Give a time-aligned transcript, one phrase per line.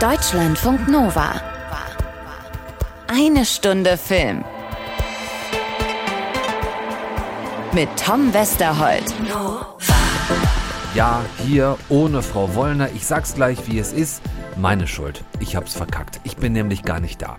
[0.00, 1.34] Deutschlandfunk Nova.
[3.06, 4.42] Eine Stunde Film.
[7.72, 9.14] Mit Tom Westerholt.
[10.94, 12.88] Ja, hier ohne Frau Wollner.
[12.94, 14.22] Ich sag's gleich, wie es ist.
[14.56, 15.22] Meine Schuld.
[15.38, 16.18] Ich hab's verkackt.
[16.24, 17.36] Ich bin nämlich gar nicht da.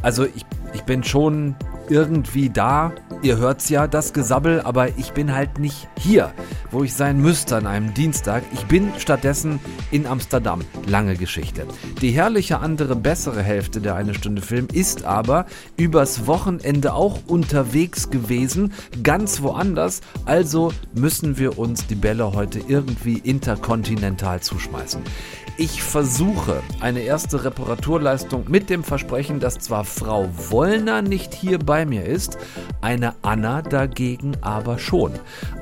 [0.00, 1.56] Also ich, ich bin schon
[1.90, 2.92] irgendwie da.
[3.22, 6.32] Ihr hört's ja, das Gesabbel, aber ich bin halt nicht hier,
[6.70, 8.44] wo ich sein müsste an einem Dienstag.
[8.54, 9.60] Ich bin stattdessen
[9.90, 10.60] in Amsterdam.
[10.86, 11.66] Lange Geschichte.
[12.00, 15.46] Die herrliche andere bessere Hälfte der eine Stunde Film ist aber
[15.76, 20.00] übers Wochenende auch unterwegs gewesen, ganz woanders.
[20.24, 25.02] Also müssen wir uns die Bälle heute irgendwie interkontinental zuschmeißen.
[25.56, 31.84] Ich versuche eine erste Reparaturleistung mit dem Versprechen, dass zwar Frau Wollner nicht hier bei
[31.84, 32.38] mir ist,
[32.80, 35.12] eine Anna dagegen aber schon.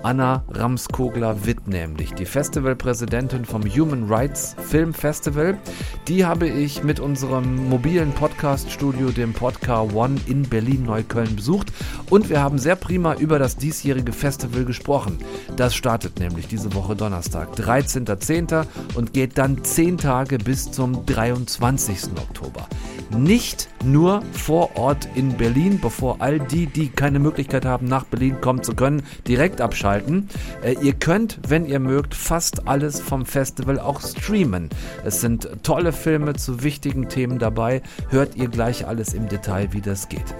[0.03, 5.59] Anna Ramskogler-Witt nämlich, die Festivalpräsidentin vom Human Rights Film Festival.
[6.07, 11.73] Die habe ich mit unserem mobilen Podcast-Studio, dem Podcar One in Berlin-Neukölln besucht
[12.11, 15.19] und wir haben sehr prima über das diesjährige Festival gesprochen.
[15.57, 18.65] Das startet nämlich diese Woche Donnerstag, 13.10.
[18.95, 22.11] und geht dann 10 zehn Tage bis zum 23.
[22.17, 22.67] Oktober.
[23.17, 28.41] Nicht nur vor Ort in Berlin, bevor all die, die keine Möglichkeit haben, nach Berlin
[28.41, 30.29] kommen zu können, direkt abschalten.
[30.63, 34.69] Äh, ihr könnt, wenn ihr mögt, fast alles vom Festival auch streamen.
[35.05, 37.81] Es sind tolle Filme zu wichtigen Themen dabei.
[38.11, 40.35] Hört ihr gleich alles im Detail, wie das geht.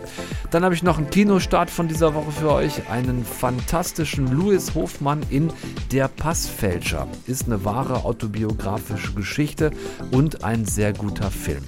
[0.51, 2.91] Dann habe ich noch einen Kinostart von dieser Woche für euch.
[2.91, 5.51] Einen fantastischen Louis Hofmann in
[5.91, 7.09] Der Passfälscher.
[7.27, 9.71] Ist eine wahre autobiografische Geschichte
[10.11, 11.63] und ein sehr guter Film.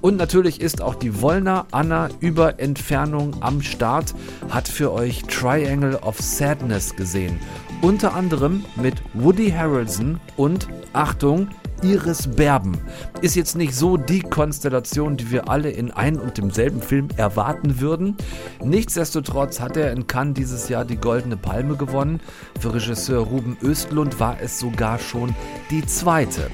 [0.00, 4.14] Und natürlich ist auch die Wollner Anna über Entfernung am Start,
[4.48, 7.40] hat für euch Triangle of Sadness gesehen.
[7.82, 11.48] Unter anderem mit Woody Harrelson und, Achtung,
[11.82, 12.78] Iris Berben.
[13.20, 17.80] Ist jetzt nicht so die Konstellation, die wir alle in ein und demselben Film erwarten
[17.80, 18.16] würden.
[18.64, 22.20] Nichtsdestotrotz hat er in Cannes dieses Jahr die Goldene Palme gewonnen.
[22.60, 25.34] Für Regisseur Ruben Östlund war es sogar schon
[25.70, 26.50] die zweite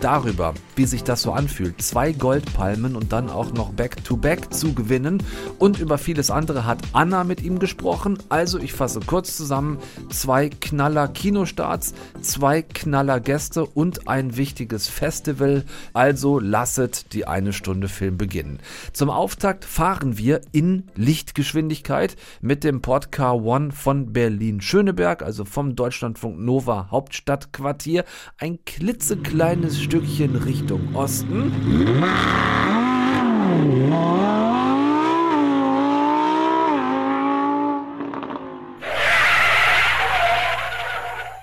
[0.00, 4.74] darüber, wie sich das so anfühlt, zwei Goldpalmen und dann auch noch Back-to-Back -back zu
[4.74, 5.20] gewinnen.
[5.58, 8.16] Und über vieles andere hat Anna mit ihm gesprochen.
[8.28, 9.78] Also ich fasse kurz zusammen,
[10.08, 15.64] zwei Knaller Kinostarts, zwei Knaller Gäste und ein wichtiges Festival.
[15.94, 18.60] Also lasset die eine Stunde Film beginnen.
[18.92, 26.38] Zum Auftakt fahren wir in Lichtgeschwindigkeit mit dem Podcar One von Berlin-Schöneberg, also vom Deutschlandfunk
[26.38, 28.04] Nova Hauptstadtquartier.
[28.38, 31.52] Ein klitzekleines Stückchen Richtung Osten.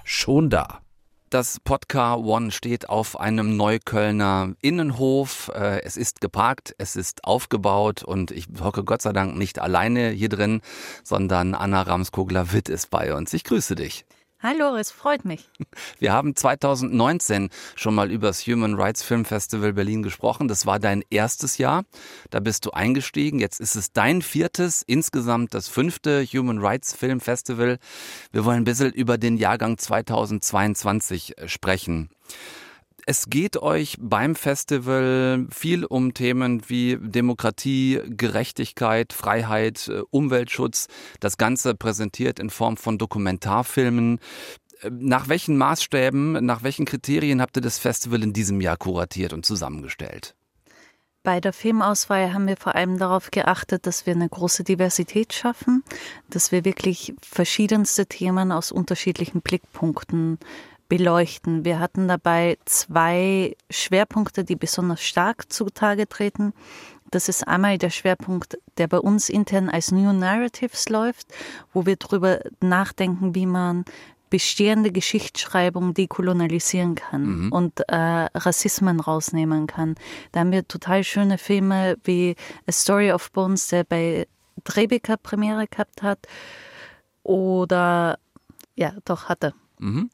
[0.03, 0.81] Schon da.
[1.29, 5.51] Das Podcar One steht auf einem Neuköllner Innenhof.
[5.53, 10.09] Äh, es ist geparkt, es ist aufgebaut und ich hocke Gott sei Dank nicht alleine
[10.09, 10.61] hier drin,
[11.03, 13.33] sondern Anna Ramskogler-Witt ist bei uns.
[13.33, 14.05] Ich grüße dich.
[14.41, 15.49] Hallo, es freut mich.
[15.99, 20.47] Wir haben 2019 schon mal über das Human Rights Film Festival Berlin gesprochen.
[20.47, 21.83] Das war dein erstes Jahr.
[22.31, 23.39] Da bist du eingestiegen.
[23.39, 27.79] Jetzt ist es dein viertes, insgesamt das fünfte Human Rights Film Festival.
[28.33, 32.09] Wir wollen ein bisschen über den Jahrgang 2022 äh, sprechen.
[33.07, 40.87] Es geht euch beim Festival viel um Themen wie Demokratie, Gerechtigkeit, Freiheit, äh, Umweltschutz.
[41.19, 44.19] Das Ganze präsentiert in Form von Dokumentarfilmen.
[44.81, 49.33] Äh, nach welchen Maßstäben, nach welchen Kriterien habt ihr das Festival in diesem Jahr kuratiert
[49.33, 50.33] und zusammengestellt?
[51.21, 55.83] Bei der Filmauswahl haben wir vor allem darauf geachtet, dass wir eine große Diversität schaffen,
[56.29, 60.37] dass wir wirklich verschiedenste Themen aus unterschiedlichen Blickpunkten
[60.87, 61.65] beleuchten.
[61.65, 66.53] Wir hatten dabei zwei Schwerpunkte, die besonders stark zutage treten.
[67.11, 71.27] Das ist einmal der Schwerpunkt, der bei uns intern als New Narratives läuft,
[71.73, 73.85] wo wir darüber nachdenken, wie man
[74.29, 77.51] bestehende Geschichtsschreibung dekolonialisieren kann mhm.
[77.51, 79.95] und äh, Rassismen rausnehmen kann.
[80.31, 82.35] Da haben wir total schöne Filme wie
[82.67, 84.27] A Story of Bones, der bei
[84.63, 86.19] Tribeca Premiere gehabt hat.
[87.23, 88.19] Oder
[88.75, 89.53] ja, doch hatte.
[89.79, 90.09] Mhm.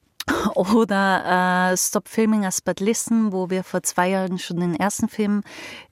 [0.55, 5.09] Oder äh, Stop Filming as But Listen, wo wir vor zwei Jahren schon den ersten
[5.09, 5.43] Film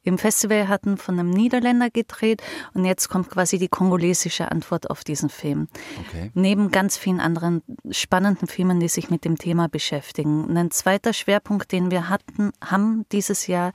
[0.04, 2.42] im Festival hatten, von einem Niederländer gedreht.
[2.74, 5.68] Und jetzt kommt quasi die kongolesische Antwort auf diesen Film.
[6.08, 6.32] Okay.
[6.34, 10.56] Neben ganz vielen anderen spannenden Filmen, die sich mit dem Thema beschäftigen.
[10.58, 13.72] ein zweiter Schwerpunkt, den wir hatten, haben dieses Jahr,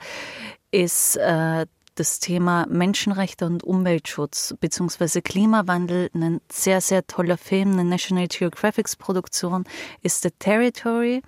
[0.70, 5.20] ist äh, das Thema Menschenrechte und Umweltschutz bzw.
[5.20, 6.10] Klimawandel.
[6.14, 9.64] Ein sehr, sehr toller Film, eine National Geographic Produktion
[10.02, 11.22] ist The Territory,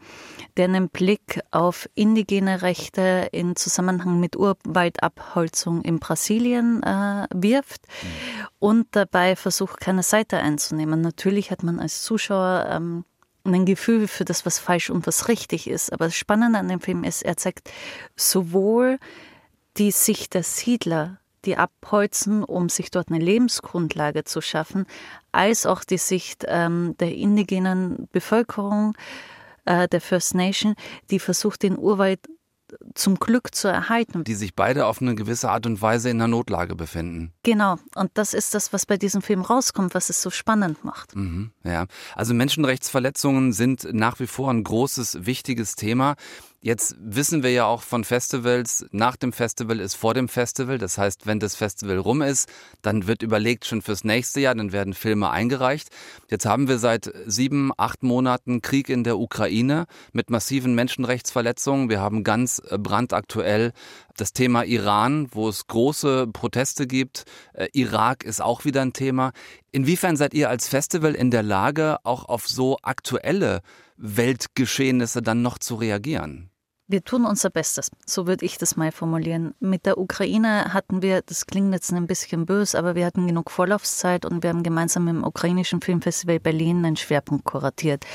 [0.57, 8.47] der einen Blick auf indigene Rechte in Zusammenhang mit Urwaldabholzung in Brasilien äh, wirft mhm.
[8.59, 11.01] und dabei versucht, keine Seite einzunehmen.
[11.01, 13.05] Natürlich hat man als Zuschauer ähm,
[13.45, 15.93] ein Gefühl für das, was falsch und was richtig ist.
[15.93, 17.71] Aber das Spannende an dem Film ist, er zeigt
[18.17, 18.99] sowohl
[19.79, 24.87] die Sicht der Siedler, die abholzen, um sich dort eine Lebensgrundlage zu schaffen,
[25.33, 28.97] als auch die Sicht ähm, der indigenen Bevölkerung,
[29.65, 30.75] äh, der First Nation,
[31.11, 32.21] die versucht, den Urwald
[32.95, 34.25] zum Glück zu erhalten.
[34.25, 37.33] Die sich beide auf eine gewisse Art und Weise in einer Notlage befinden.
[37.43, 41.15] Genau, und das ist das, was bei diesem Film rauskommt, was es so spannend macht.
[41.15, 46.17] Mhm, ja, also Menschenrechtsverletzungen sind nach wie vor ein großes, wichtiges Thema.
[46.67, 50.79] Jetzt wissen wir ja auch von Festivals, nach dem Festival ist vor dem Festival.
[50.79, 52.49] Das heißt, wenn das Festival rum ist,
[52.83, 55.91] dann wird überlegt schon fürs nächste Jahr, dann werden Filme eingereicht.
[56.29, 61.89] Jetzt haben wir seit sieben, acht Monaten Krieg in der Ukraine mit massiven Menschenrechtsverletzungen.
[61.89, 63.73] Wir haben ganz äh, brandaktuell
[64.17, 67.27] das Thema Iran, wo es große Proteste gibt.
[67.53, 69.31] Äh, Irak ist auch wieder ein Thema.
[69.71, 73.61] Inwiefern seid ihr als Festival in der Lage, auch auf so aktuelle
[73.97, 76.51] Weltgeschehnisse dann noch zu reagieren?
[76.89, 79.55] Wir tun unser Bestes, so würde ich das mal formulieren.
[79.59, 83.51] Mit der Ukraine hatten wir, das klingt jetzt ein bisschen böse, aber wir hatten genug
[83.51, 88.07] Vorlaufzeit und wir haben gemeinsam dem ukrainischen Filmfestival Berlin einen Schwerpunkt kuratiert.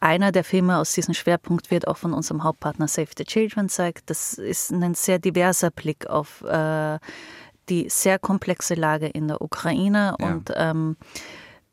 [0.00, 4.10] Einer der Filme aus diesem Schwerpunkt wird auch von unserem Hauptpartner Save the Children zeigt.
[4.10, 6.98] Das ist ein sehr diverser Blick auf äh,
[7.70, 10.26] die sehr komplexe Lage in der Ukraine ja.
[10.26, 10.96] und ähm,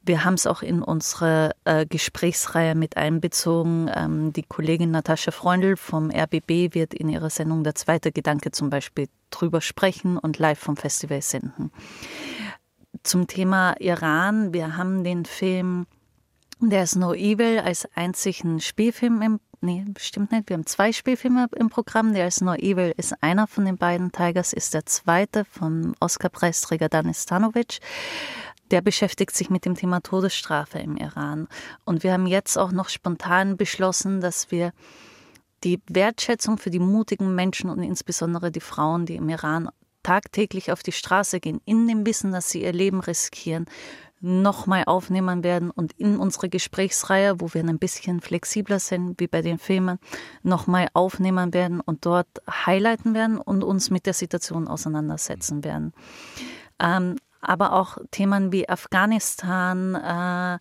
[0.03, 3.89] wir haben es auch in unsere äh, Gesprächsreihe mit einbezogen.
[3.93, 8.69] Ähm, die Kollegin Natascha Freundl vom RBB wird in ihrer Sendung Der zweite Gedanke zum
[8.69, 11.71] Beispiel drüber sprechen und live vom Festival senden.
[13.03, 14.53] Zum Thema Iran.
[14.53, 15.85] Wir haben den Film
[16.67, 20.49] There's No Evil als einzigen Spielfilm im Nee, stimmt nicht.
[20.49, 22.15] Wir haben zwei Spielfilme im Programm.
[22.15, 24.11] There's No Evil ist einer von den beiden.
[24.11, 27.77] Tigers ist der zweite vom Oscar-Preisträger Danis Stanovic
[28.71, 31.47] der beschäftigt sich mit dem Thema Todesstrafe im Iran.
[31.85, 34.71] Und wir haben jetzt auch noch spontan beschlossen, dass wir
[35.63, 39.69] die Wertschätzung für die mutigen Menschen und insbesondere die Frauen, die im Iran
[40.03, 43.65] tagtäglich auf die Straße gehen, in dem Wissen, dass sie ihr Leben riskieren,
[44.19, 49.41] nochmal aufnehmen werden und in unsere Gesprächsreihe, wo wir ein bisschen flexibler sind wie bei
[49.41, 49.97] den Filmen,
[50.43, 55.93] nochmal aufnehmen werden und dort highlighten werden und uns mit der Situation auseinandersetzen werden.
[56.79, 60.59] Ähm, aber auch Themen wie Afghanistan, äh,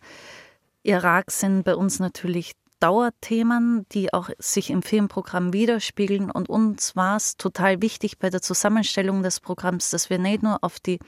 [0.83, 6.31] Irak sind bei uns natürlich Dauerthemen, die auch sich im Filmprogramm widerspiegeln.
[6.31, 10.63] Und uns war es total wichtig bei der Zusammenstellung des Programms, dass wir nicht nur
[10.63, 10.99] auf die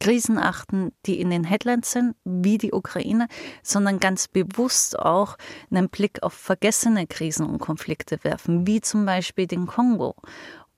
[0.00, 3.28] Krisen achten, die in den Headlines sind, wie die Ukraine,
[3.62, 5.36] sondern ganz bewusst auch
[5.70, 10.16] einen Blick auf vergessene Krisen und Konflikte werfen, wie zum Beispiel den Kongo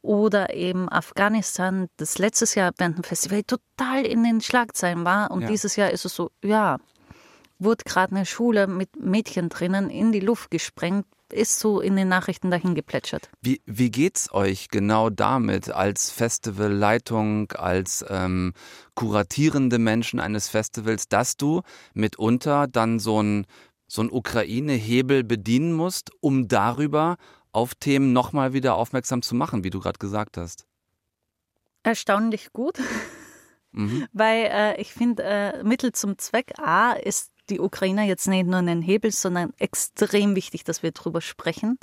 [0.02, 5.30] oder eben Afghanistan, das letztes Jahr während dem Festival total in den Schlagzeilen war.
[5.30, 5.48] Und ja.
[5.48, 6.78] dieses Jahr ist es so, ja,
[7.58, 12.08] wurde gerade eine Schule mit Mädchen drinnen in die Luft gesprengt, ist so in den
[12.08, 13.30] Nachrichten dahin geplätschert.
[13.40, 18.52] Wie, wie geht's euch genau damit als Festivalleitung, als ähm,
[18.94, 21.62] kuratierende Menschen eines Festivals, dass du
[21.94, 23.46] mitunter dann so ein
[23.92, 27.16] so ein Ukraine-Hebel bedienen musst, um darüber
[27.52, 30.66] auf Themen nochmal wieder aufmerksam zu machen, wie du gerade gesagt hast?
[31.82, 32.78] Erstaunlich gut,
[33.72, 34.06] mhm.
[34.12, 38.60] weil äh, ich finde, äh, Mittel zum Zweck A ist die Ukraine jetzt nicht nur
[38.60, 41.78] ein Hebel, sondern extrem wichtig, dass wir darüber sprechen.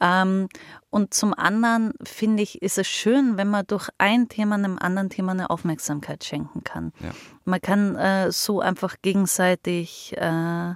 [0.00, 0.48] Ähm,
[0.90, 5.10] und zum anderen finde ich, ist es schön, wenn man durch ein Thema einem anderen
[5.10, 6.92] Thema eine Aufmerksamkeit schenken kann.
[7.00, 7.10] Ja.
[7.44, 10.74] Man kann äh, so einfach gegenseitig äh,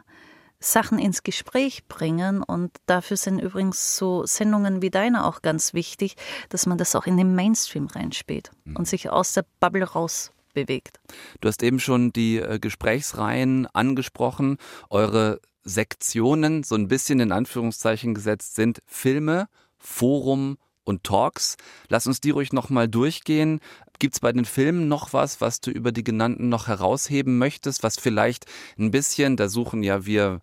[0.63, 2.43] Sachen ins Gespräch bringen.
[2.43, 6.17] Und dafür sind übrigens so Sendungen wie deine auch ganz wichtig,
[6.49, 8.77] dass man das auch in den Mainstream reinspielt mhm.
[8.77, 11.01] und sich aus der Bubble raus bewegt.
[11.41, 14.59] Du hast eben schon die äh, Gesprächsreihen angesprochen.
[14.91, 21.57] Eure Sektionen, so ein bisschen in Anführungszeichen gesetzt, sind Filme, Forum und Talks.
[21.89, 23.61] Lass uns die ruhig nochmal durchgehen.
[23.99, 27.83] Gibt es bei den Filmen noch was, was du über die genannten noch herausheben möchtest,
[27.83, 28.47] was vielleicht
[28.79, 30.41] ein bisschen, da suchen ja wir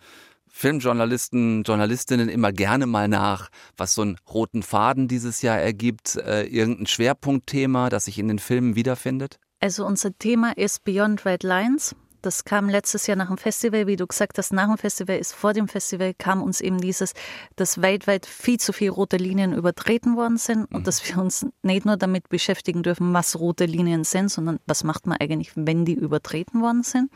[0.52, 6.44] Filmjournalisten, Journalistinnen immer gerne mal nach, was so einen roten Faden dieses Jahr ergibt, äh,
[6.44, 9.40] irgendein Schwerpunktthema, das sich in den Filmen wiederfindet?
[9.60, 11.96] Also unser Thema ist Beyond Red Lines.
[12.22, 15.34] Das kam letztes Jahr nach dem Festival, wie du gesagt hast, nach dem Festival ist
[15.34, 17.14] vor dem Festival kam uns eben dieses,
[17.56, 20.84] dass weltweit viel zu viele rote Linien übertreten worden sind und mhm.
[20.84, 25.08] dass wir uns nicht nur damit beschäftigen dürfen, was rote Linien sind, sondern was macht
[25.08, 27.10] man eigentlich, wenn die übertreten worden sind.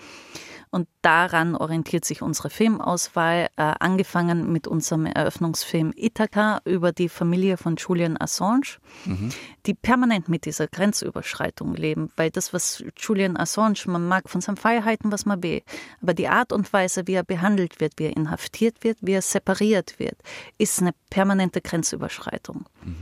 [0.73, 7.57] Und daran orientiert sich unsere Filmauswahl, äh, angefangen mit unserem Eröffnungsfilm Ithaca über die Familie
[7.57, 9.29] von Julian Assange, mhm.
[9.67, 12.09] die permanent mit dieser Grenzüberschreitung leben.
[12.15, 15.61] Weil das, was Julian Assange, man mag von seinen Freiheiten, was man will,
[16.01, 19.21] aber die Art und Weise, wie er behandelt wird, wie er inhaftiert wird, wie er
[19.21, 20.17] separiert wird,
[20.57, 22.65] ist eine permanente Grenzüberschreitung.
[22.83, 22.95] Mhm.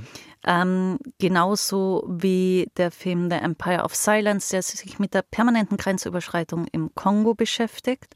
[0.46, 6.66] Ähm, genauso wie der Film The Empire of Silence, der sich mit der permanenten Grenzüberschreitung
[6.72, 8.16] im Kongo beschäftigt.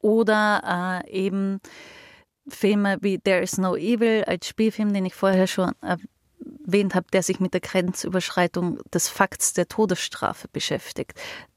[0.00, 1.60] Oder äh, eben
[2.48, 7.22] Filme wie There is No Evil als Spielfilm, den ich vorher schon erwähnt habe, der
[7.22, 11.14] sich mit der Grenzüberschreitung des Fakts der Todesstrafe beschäftigt.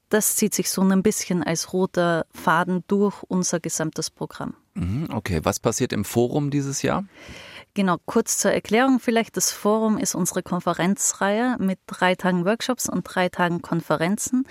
[0.08, 4.54] Das zieht sich so ein bisschen als roter Faden durch unser gesamtes Programm.
[4.74, 7.04] Mhm, okay, was passiert im Forum dieses Jahr?
[7.74, 9.36] Genau, kurz zur Erklärung vielleicht.
[9.36, 14.46] Das Forum ist unsere Konferenzreihe mit drei Tagen Workshops und drei Tagen Konferenzen.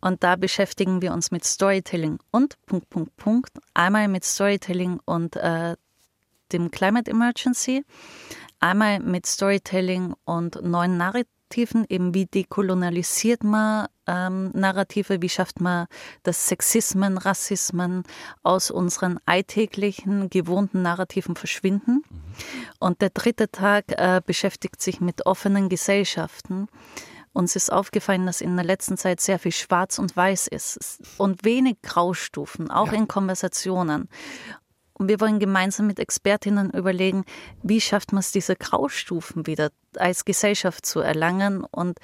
[0.00, 3.58] Und da beschäftigen wir uns mit Storytelling und Punkt, Punkt, Punkt.
[3.74, 5.76] Einmal mit Storytelling und äh,
[6.52, 7.84] dem Climate Emergency.
[8.60, 15.60] Einmal mit Storytelling und neuen Narrativen Narrativen, eben wie dekolonialisiert man ähm, Narrative, wie schafft
[15.60, 15.86] man
[16.24, 18.02] das Sexismen, Rassismen
[18.42, 22.02] aus unseren alltäglichen, gewohnten Narrativen verschwinden.
[22.08, 22.24] Mhm.
[22.80, 26.66] Und der dritte Tag äh, beschäftigt sich mit offenen Gesellschaften.
[27.32, 31.44] Uns ist aufgefallen, dass in der letzten Zeit sehr viel Schwarz und Weiß ist und
[31.44, 32.98] wenig Graustufen, auch ja.
[32.98, 34.08] in Konversationen.
[34.94, 37.24] Und wir wollen gemeinsam mit Expertinnen überlegen,
[37.62, 41.98] wie schafft man es, diese Graustufen wieder als Gesellschaft zu erlangen und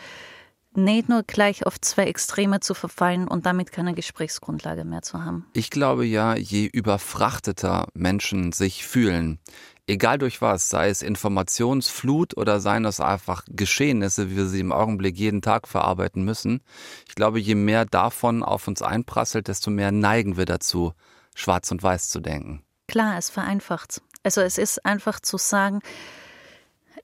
[0.74, 5.46] nicht nur gleich auf zwei Extreme zu verfallen und damit keine Gesprächsgrundlage mehr zu haben.
[5.52, 9.40] Ich glaube ja, je überfrachteter Menschen sich fühlen,
[9.86, 14.72] egal durch was, sei es Informationsflut oder seien es einfach Geschehnisse, wie wir sie im
[14.72, 16.60] Augenblick jeden Tag verarbeiten müssen,
[17.08, 20.92] ich glaube, je mehr davon auf uns einprasselt, desto mehr neigen wir dazu,
[21.34, 22.62] schwarz und weiß zu denken.
[22.90, 24.02] Klar, es vereinfacht.
[24.24, 25.78] Also es ist einfach zu sagen,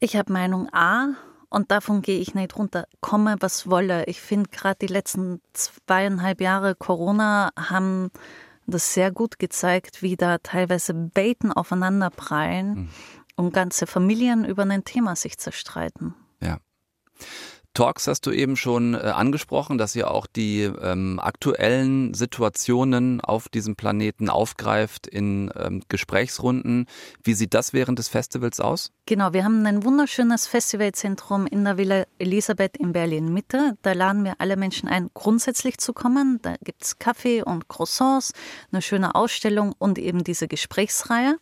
[0.01, 1.11] ich habe Meinung A
[1.49, 2.89] und davon gehe ich nicht runter.
[3.01, 4.05] Komme, was wolle.
[4.07, 8.11] Ich finde gerade die letzten zweieinhalb Jahre Corona haben
[8.67, 12.89] das sehr gut gezeigt, wie da teilweise Baiten aufeinanderprallen mhm.
[13.37, 16.17] und ganze Familien über ein Thema sich zerstreiten.
[16.43, 16.59] Ja.
[17.77, 23.51] Talks hast du eben schon äh, angesprochen, dass ihr auch die ähm, aktuellen Situationen auf
[23.51, 26.87] diesem Planeten aufgreift in ähm, Gesprächsrunden.
[27.23, 28.93] Wie sieht das während des Festivals aus?
[29.05, 33.77] Genau, wir haben ein wunderschönes Festivalzentrum in der Villa Elisabeth in Berlin Mitte.
[33.83, 36.39] Da laden wir alle Menschen ein, grundsätzlich zu kommen.
[36.41, 38.33] Da gibt es Kaffee und Croissants,
[38.73, 41.37] eine schöne Ausstellung und eben diese Gesprächsreihe.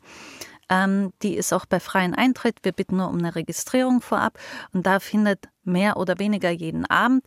[0.69, 2.59] Ähm, die ist auch bei freien Eintritt.
[2.63, 4.39] Wir bitten nur um eine Registrierung vorab.
[4.73, 7.25] Und da findet mehr oder weniger jeden Abend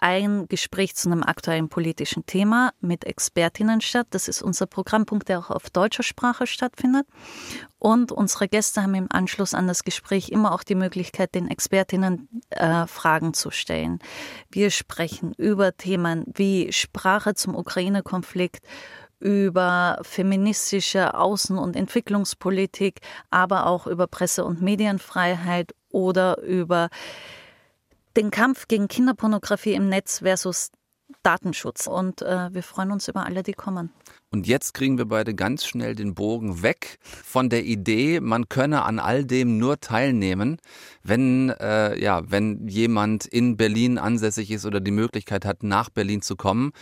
[0.00, 4.06] ein Gespräch zu einem aktuellen politischen Thema mit Expertinnen statt.
[4.10, 7.06] Das ist unser Programmpunkt, der auch auf deutscher Sprache stattfindet.
[7.78, 12.28] Und unsere Gäste haben im Anschluss an das Gespräch immer auch die Möglichkeit, den Expertinnen
[12.50, 13.98] äh, Fragen zu stellen.
[14.50, 18.64] Wir sprechen über Themen wie Sprache zum Ukraine-Konflikt,
[19.20, 26.88] über feministische Außen- und Entwicklungspolitik, aber auch über Presse- und Medienfreiheit oder über
[28.16, 30.70] den Kampf gegen Kinderpornografie im Netz versus
[31.22, 31.86] Datenschutz.
[31.86, 33.90] Und äh, wir freuen uns über alle, die kommen.
[34.30, 38.82] Und jetzt kriegen wir beide ganz schnell den Bogen weg von der Idee, man könne
[38.82, 40.58] an all dem nur teilnehmen,
[41.02, 46.20] wenn äh, ja, wenn jemand in Berlin ansässig ist oder die Möglichkeit hat, nach Berlin
[46.20, 46.72] zu kommen.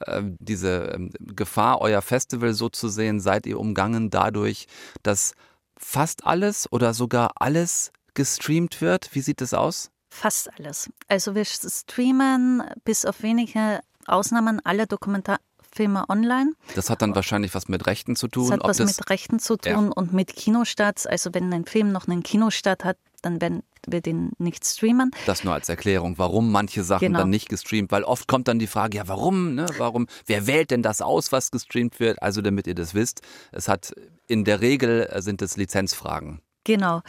[0.00, 4.66] Äh, diese äh, Gefahr, euer Festival so zu sehen, seid ihr umgangen dadurch,
[5.02, 5.32] dass
[5.78, 9.14] fast alles oder sogar alles gestreamt wird.
[9.14, 9.90] Wie sieht es aus?
[10.10, 10.90] Fast alles.
[11.08, 16.52] Also wir streamen bis auf wenige Ausnahmen alle Dokumentarfilme online.
[16.74, 18.50] Das hat dann wahrscheinlich was mit Rechten zu tun.
[18.50, 19.92] Das hat was das mit Rechten zu tun ja.
[19.94, 21.06] und mit Kinostarts.
[21.06, 25.10] Also wenn ein Film noch einen Kinostart hat, dann werden wir den nicht streamen.
[25.26, 27.20] Das nur als Erklärung, warum manche Sachen genau.
[27.20, 30.70] dann nicht gestreamt, weil oft kommt dann die Frage, ja warum, ne, warum, wer wählt
[30.70, 32.20] denn das aus, was gestreamt wird?
[32.22, 33.94] Also damit ihr das wisst, es hat
[34.26, 36.40] in der Regel sind es Lizenzfragen.
[36.64, 37.00] Genau.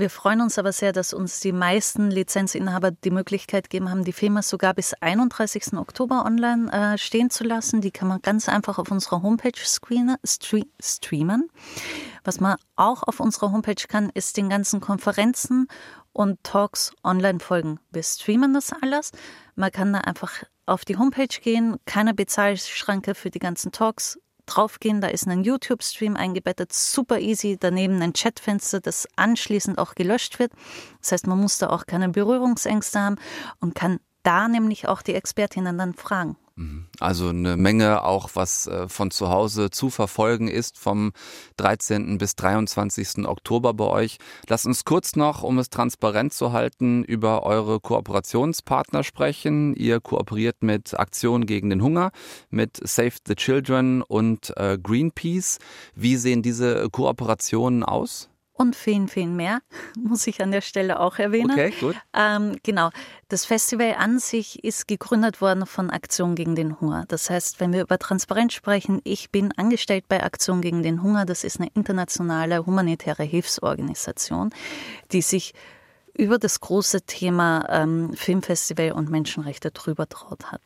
[0.00, 4.12] Wir freuen uns aber sehr, dass uns die meisten Lizenzinhaber die Möglichkeit gegeben haben, die
[4.12, 5.72] Filme sogar bis 31.
[5.72, 7.80] Oktober online äh, stehen zu lassen.
[7.80, 11.50] Die kann man ganz einfach auf unserer Homepage screenen, streamen.
[12.22, 15.66] Was man auch auf unserer Homepage kann, ist den ganzen Konferenzen
[16.12, 17.80] und Talks online folgen.
[17.90, 19.10] Wir streamen das alles.
[19.56, 25.00] Man kann da einfach auf die Homepage gehen, keine Bezahlschranke für die ganzen Talks, draufgehen,
[25.00, 30.52] da ist ein YouTube-Stream eingebettet, super easy, daneben ein Chatfenster, das anschließend auch gelöscht wird.
[31.00, 33.16] Das heißt, man muss da auch keine Berührungsängste haben
[33.60, 36.36] und kann da nämlich auch die Expertinnen dann fragen.
[36.58, 36.86] Mhm.
[36.98, 41.12] Also eine Menge auch, was äh, von zu Hause zu verfolgen ist vom
[41.56, 42.18] 13.
[42.18, 43.26] bis 23.
[43.26, 44.18] Oktober bei euch.
[44.48, 49.74] Lasst uns kurz noch, um es transparent zu halten, über eure Kooperationspartner sprechen.
[49.74, 52.10] Ihr kooperiert mit Aktion gegen den Hunger,
[52.50, 55.58] mit Save the Children und äh, Greenpeace.
[55.94, 58.28] Wie sehen diese Kooperationen aus?
[58.58, 59.60] Und vielen, vielen mehr,
[59.98, 61.52] muss ich an der Stelle auch erwähnen.
[61.52, 61.96] Okay, gut.
[62.12, 62.90] Ähm, genau.
[63.28, 67.04] Das Festival an sich ist gegründet worden von Aktion gegen den Hunger.
[67.08, 71.24] Das heißt, wenn wir über Transparenz sprechen, ich bin angestellt bei Aktion gegen den Hunger.
[71.24, 74.50] Das ist eine internationale humanitäre Hilfsorganisation,
[75.12, 75.54] die sich
[76.14, 80.62] über das große Thema ähm, Filmfestival und Menschenrechte drüber traut hat.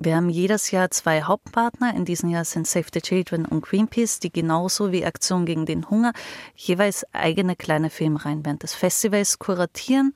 [0.00, 1.92] Wir haben jedes Jahr zwei Hauptpartner.
[1.96, 5.90] In diesem Jahr sind Save the Children und Greenpeace, die genauso wie Aktion gegen den
[5.90, 6.12] Hunger
[6.54, 10.14] jeweils eigene kleine Filmreihen während des Festivals kuratieren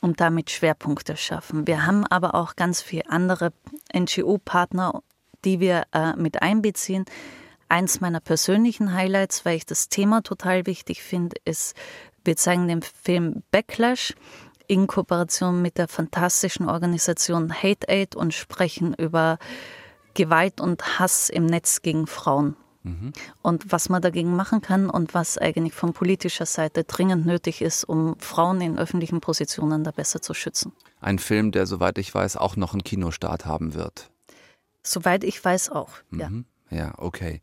[0.00, 1.68] und damit Schwerpunkte schaffen.
[1.68, 3.52] Wir haben aber auch ganz viele andere
[3.94, 5.02] NGO-Partner,
[5.44, 7.04] die wir äh, mit einbeziehen.
[7.68, 11.76] Eins meiner persönlichen Highlights, weil ich das Thema total wichtig finde, ist,
[12.24, 14.14] wir zeigen den Film Backlash
[14.68, 19.38] in Kooperation mit der fantastischen Organisation Hate Aid und sprechen über
[20.14, 22.56] Gewalt und Hass im Netz gegen Frauen.
[22.82, 23.12] Mhm.
[23.42, 27.84] Und was man dagegen machen kann und was eigentlich von politischer Seite dringend nötig ist,
[27.84, 30.72] um Frauen in öffentlichen Positionen da besser zu schützen.
[31.00, 34.10] Ein Film, der, soweit ich weiß, auch noch einen Kinostart haben wird.
[34.82, 36.20] Soweit ich weiß auch, mhm.
[36.20, 36.30] ja.
[36.70, 37.42] Ja, okay.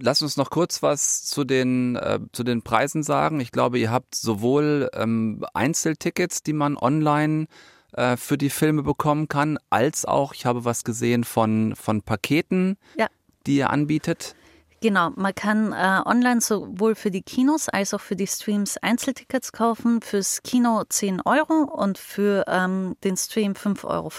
[0.00, 3.40] Lass uns noch kurz was zu den, äh, zu den Preisen sagen.
[3.40, 7.46] Ich glaube, ihr habt sowohl ähm, Einzeltickets, die man online
[7.92, 12.76] äh, für die Filme bekommen kann, als auch, ich habe was gesehen von, von Paketen,
[12.96, 13.08] ja.
[13.46, 14.34] die ihr anbietet.
[14.80, 19.52] Genau, man kann äh, online sowohl für die Kinos als auch für die Streams Einzeltickets
[19.52, 20.02] kaufen.
[20.02, 24.10] Fürs Kino 10 Euro und für ähm, den Stream 5,50 Euro.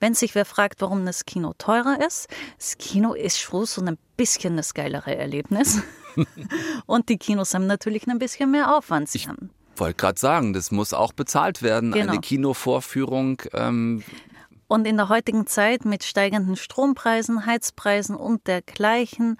[0.00, 3.98] Wenn sich wer fragt, warum das Kino teurer ist, das Kino ist schon so ein
[4.16, 5.82] bisschen das geilere Erlebnis.
[6.86, 9.14] und die Kinos haben natürlich ein bisschen mehr Aufwand.
[9.14, 9.28] Ich
[9.80, 12.12] wollte gerade sagen, das muss auch bezahlt werden, genau.
[12.12, 13.42] eine Kinovorführung.
[13.52, 14.02] Ähm
[14.68, 19.36] und in der heutigen Zeit mit steigenden Strompreisen, Heizpreisen und dergleichen,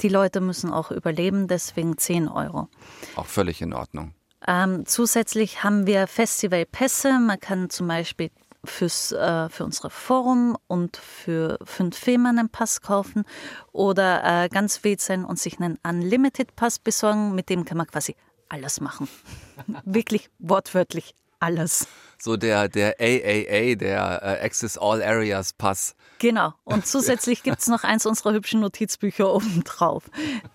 [0.00, 2.68] die Leute müssen auch überleben, deswegen 10 Euro.
[3.16, 4.12] Auch völlig in Ordnung.
[4.46, 7.18] Ähm, zusätzlich haben wir Festivalpässe.
[7.18, 8.30] Man kann zum Beispiel
[8.64, 13.24] fürs, äh, für unsere Forum und für fünf Filme einen Pass kaufen
[13.72, 17.34] oder äh, ganz wild sein und sich einen Unlimited Pass besorgen.
[17.34, 18.16] Mit dem kann man quasi
[18.48, 19.08] alles machen.
[19.84, 21.14] Wirklich wortwörtlich
[21.44, 21.86] alles.
[22.18, 25.94] So der, der AAA, der äh, Access All Areas Pass.
[26.18, 26.54] Genau.
[26.64, 30.04] Und zusätzlich gibt es noch eins unserer hübschen Notizbücher obendrauf,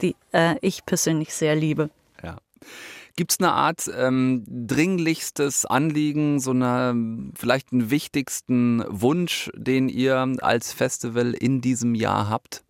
[0.01, 1.89] die äh, ich persönlich sehr liebe.
[2.23, 2.37] Ja.
[3.15, 10.35] Gibt es eine Art ähm, dringlichstes Anliegen, so eine vielleicht einen wichtigsten Wunsch, den ihr
[10.41, 12.63] als Festival in diesem Jahr habt?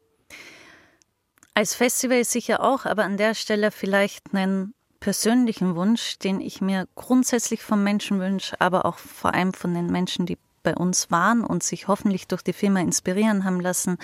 [1.54, 6.88] Als Festival sicher auch, aber an der Stelle vielleicht einen persönlichen Wunsch, den ich mir
[6.96, 11.44] grundsätzlich vom Menschen wünsche, aber auch vor allem von den Menschen, die bei uns waren
[11.44, 13.98] und sich hoffentlich durch die Firma inspirieren haben lassen,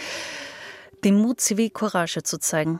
[1.03, 2.79] den Mut, Zivilcourage zu zeigen.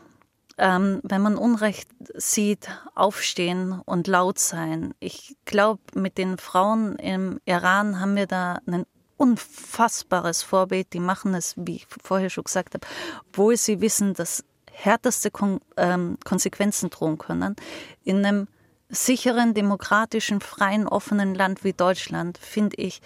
[0.58, 4.94] Ähm, wenn man Unrecht sieht, aufstehen und laut sein.
[5.00, 8.86] Ich glaube, mit den Frauen im Iran haben wir da ein
[9.18, 10.94] unfassbares Vorbild.
[10.94, 12.88] Die machen es, wie ich vorher schon gesagt habe,
[13.28, 17.56] obwohl sie wissen, dass härteste Kon ähm, Konsequenzen drohen können.
[18.04, 18.48] In einem
[18.90, 23.02] sicheren, demokratischen, freien, offenen Land wie Deutschland, finde ich,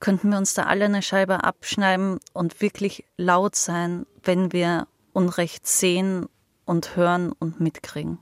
[0.00, 5.66] könnten wir uns da alle eine Scheibe abschneiden und wirklich laut sein, wenn wir Unrecht
[5.66, 6.26] sehen
[6.64, 8.18] und hören und mitkriegen.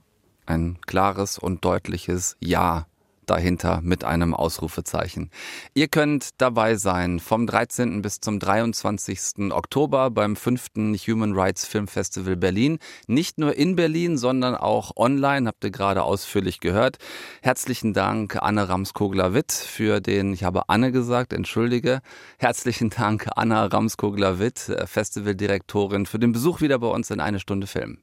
[0.46, 2.86] Ein klares und deutliches Ja
[3.32, 5.30] dahinter mit einem Ausrufezeichen.
[5.72, 8.02] Ihr könnt dabei sein vom 13.
[8.02, 9.52] bis zum 23.
[9.52, 10.66] Oktober beim 5.
[11.08, 12.78] Human Rights Film Festival Berlin.
[13.06, 16.98] Nicht nur in Berlin, sondern auch online, habt ihr gerade ausführlich gehört.
[17.40, 22.00] Herzlichen Dank Anne Ramskogler-Witt für den, ich habe Anne gesagt, entschuldige.
[22.38, 27.66] Herzlichen Dank Anna Ramskogler-Witt, äh, Festivaldirektorin, für den Besuch wieder bei uns in eine Stunde
[27.66, 27.98] Film.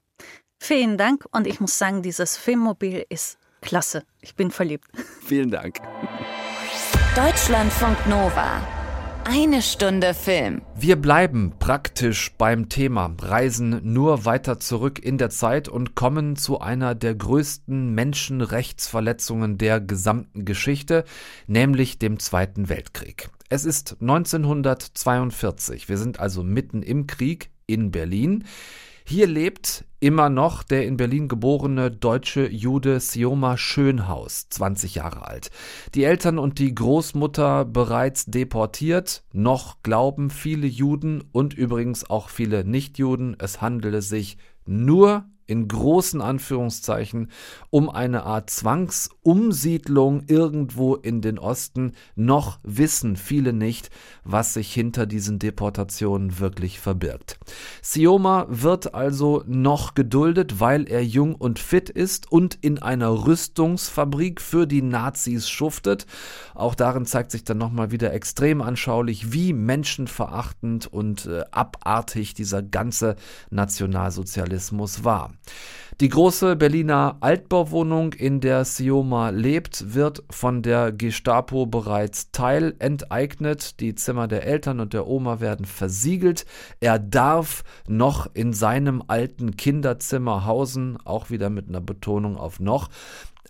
[0.62, 4.86] Vielen Dank und ich muss sagen, dieses Filmmobil ist Klasse, ich bin verliebt.
[5.26, 5.80] Vielen Dank.
[7.16, 8.62] Deutschlandfunk Nova
[9.26, 10.62] Eine Stunde Film.
[10.76, 16.60] Wir bleiben praktisch beim Thema, reisen nur weiter zurück in der Zeit und kommen zu
[16.60, 21.04] einer der größten Menschenrechtsverletzungen der gesamten Geschichte,
[21.48, 23.30] nämlich dem Zweiten Weltkrieg.
[23.50, 25.90] Es ist 1942.
[25.90, 28.46] Wir sind also mitten im Krieg in Berlin.
[29.10, 35.50] Hier lebt immer noch der in Berlin geborene deutsche Jude Sioma Schönhaus, 20 Jahre alt.
[35.96, 42.64] Die Eltern und die Großmutter bereits deportiert, noch glauben viele Juden und übrigens auch viele
[42.64, 47.32] Nichtjuden, es handele sich nur in großen Anführungszeichen
[47.72, 51.94] um eine Art Zwangsumsiedlung irgendwo in den Osten.
[52.16, 53.90] Noch wissen viele nicht,
[54.24, 57.40] was sich hinter diesen Deportationen wirklich verbirgt.
[57.82, 64.42] Sioma wird also noch geduldet, weil er jung und fit ist und in einer Rüstungsfabrik
[64.42, 66.06] für die Nazis schuftet.
[66.54, 72.62] Auch darin zeigt sich dann nochmal wieder extrem anschaulich, wie menschenverachtend und äh, abartig dieser
[72.62, 73.16] ganze
[73.50, 75.32] Nationalsozialismus war.
[76.02, 83.82] Die große Berliner Altbauwohnung, in der Sioma lebt, wird von der Gestapo bereits teilenteignet.
[83.82, 86.46] Die Zimmer der Eltern und der Oma werden versiegelt.
[86.80, 92.88] Er darf noch in seinem alten Kinderzimmer hausen, auch wieder mit einer Betonung auf noch.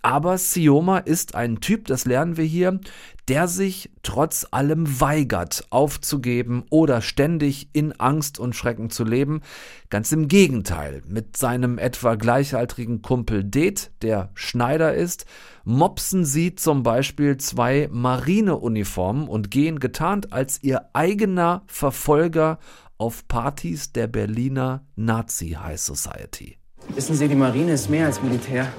[0.02, 2.80] Aber Sioma ist ein Typ, das lernen wir hier,
[3.28, 9.42] der sich trotz allem weigert aufzugeben oder ständig in Angst und Schrecken zu leben.
[9.90, 15.26] Ganz im Gegenteil, mit seinem etwa gleichaltrigen Kumpel Det, der Schneider ist,
[15.64, 22.58] mopsen sie zum Beispiel zwei Marineuniformen und gehen getarnt als ihr eigener Verfolger
[22.96, 26.56] auf Partys der Berliner Nazi High Society.
[26.94, 28.72] Wissen Sie, die Marine ist mehr als Militär.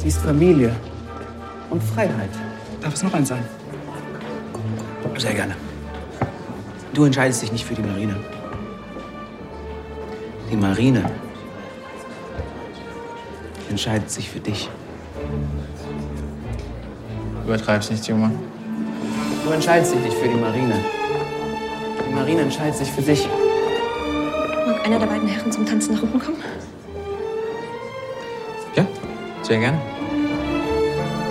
[0.00, 0.74] Sie ist Familie
[1.68, 2.30] und Freiheit.
[2.80, 3.44] Darf es noch eins sein?
[5.18, 5.54] Sehr gerne.
[6.94, 8.16] Du entscheidest dich nicht für die Marine.
[10.50, 11.04] Die Marine
[13.68, 14.70] entscheidet sich für dich.
[17.44, 18.30] Übertreib's nicht, Junge.
[19.44, 20.76] Du entscheidest dich nicht für die Marine.
[22.08, 23.28] Die Marine entscheidet sich für dich.
[24.66, 26.38] Mag einer der beiden Herren zum Tanzen nach unten kommen?
[29.50, 29.80] Sehr gerne.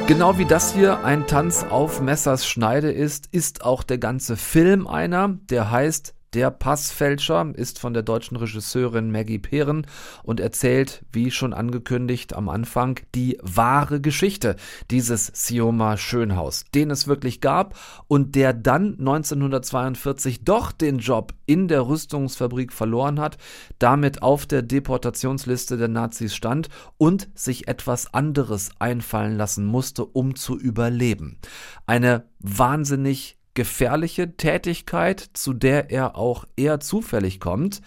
[0.08, 4.88] Genau wie das hier ein Tanz auf Messers Schneide ist, ist auch der ganze Film
[4.88, 9.88] einer, der heißt der Passfälscher ist von der deutschen Regisseurin Maggie Pehren
[10.24, 14.56] und erzählt, wie schon angekündigt am Anfang, die wahre Geschichte
[14.92, 21.68] dieses Sioma Schönhaus, den es wirklich gab und der dann 1942 doch den Job in
[21.68, 23.38] der Rüstungsfabrik verloren hat,
[23.80, 30.36] damit auf der Deportationsliste der Nazis stand und sich etwas anderes einfallen lassen musste, um
[30.36, 31.40] zu überleben.
[31.88, 37.82] Eine wahnsinnig gefährliche Tätigkeit, zu der er auch eher zufällig kommt,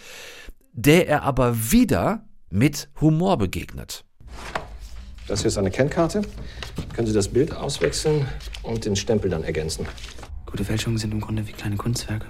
[0.72, 4.04] der er aber wieder mit Humor begegnet.
[5.28, 6.22] Das hier ist eine Kennkarte.
[6.94, 8.26] Können Sie das Bild auswechseln
[8.62, 9.86] und den Stempel dann ergänzen.
[10.46, 12.26] Gute Fälschungen sind im Grunde wie kleine Kunstwerke.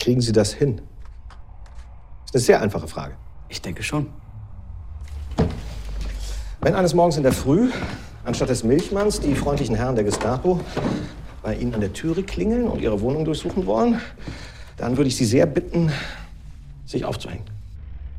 [0.00, 0.80] Kriegen Sie das hin?
[2.22, 3.16] Das ist eine sehr einfache Frage.
[3.48, 4.08] Ich denke schon.
[6.60, 7.70] Wenn eines Morgens in der Früh
[8.24, 10.60] anstatt des Milchmanns die freundlichen Herren der Gestapo
[11.42, 14.00] bei Ihnen an der Türe klingeln und Ihre Wohnung durchsuchen wollen,
[14.76, 15.92] dann würde ich Sie sehr bitten,
[16.86, 17.44] sich aufzuhängen.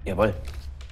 [0.05, 0.33] Jawohl.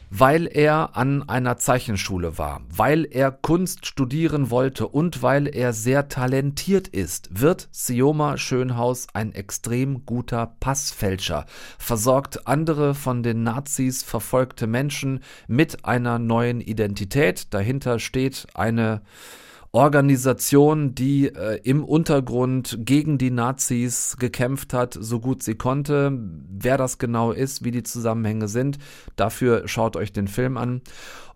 [0.10, 6.08] Weil er an einer Zeichenschule war, weil er Kunst studieren wollte und weil er sehr
[6.08, 11.46] talentiert ist, wird Sioma Schönhaus ein extrem guter Passfälscher,
[11.78, 17.54] versorgt andere von den Nazis verfolgte Menschen mit einer neuen Identität.
[17.54, 19.02] Dahinter steht eine
[19.72, 26.18] Organisation, die äh, im Untergrund gegen die Nazis gekämpft hat, so gut sie konnte.
[26.50, 28.78] Wer das genau ist, wie die Zusammenhänge sind,
[29.16, 30.82] dafür schaut euch den Film an.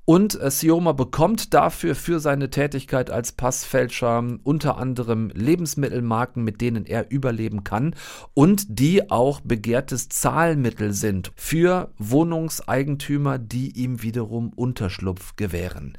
[0.05, 6.85] Und äh, Sioma bekommt dafür für seine Tätigkeit als Passfälscher unter anderem Lebensmittelmarken, mit denen
[6.85, 7.95] er überleben kann
[8.33, 15.97] und die auch begehrtes Zahlmittel sind für Wohnungseigentümer, die ihm wiederum Unterschlupf gewähren.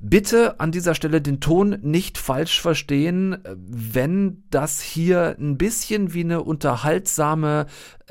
[0.00, 6.20] Bitte an dieser Stelle den Ton nicht falsch verstehen, wenn das hier ein bisschen wie
[6.20, 7.66] eine unterhaltsame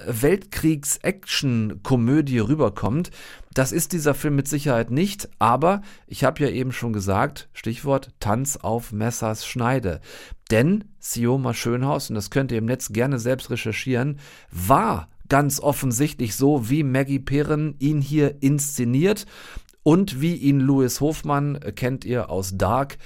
[0.06, 3.12] Weltkriegs-Action-Komödie rüberkommt.
[3.54, 8.12] Das ist dieser Film mit Sicherheit nicht, aber ich habe ja eben schon gesagt, Stichwort
[8.20, 10.02] Tanz auf Messers Schneide.
[10.52, 14.20] Denn Sioma Schönhaus, und das könnt ihr im Netz gerne selbst recherchieren,
[14.52, 19.26] war ganz offensichtlich so, wie Maggie Perren ihn hier inszeniert
[19.88, 22.98] und wie ihn Louis Hofmann, äh, kennt ihr aus Dark,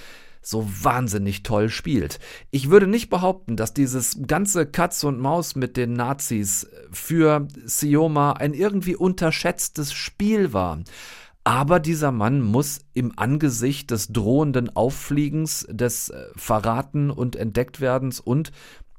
[0.41, 2.17] so wahnsinnig toll spielt.
[2.49, 8.31] Ich würde nicht behaupten, dass dieses ganze Katz und Maus mit den Nazis für Sioma
[8.31, 10.79] ein irgendwie unterschätztes Spiel war.
[11.43, 18.51] Aber dieser Mann muss im Angesicht des drohenden Auffliegens, des äh, Verraten und Entdecktwerdens und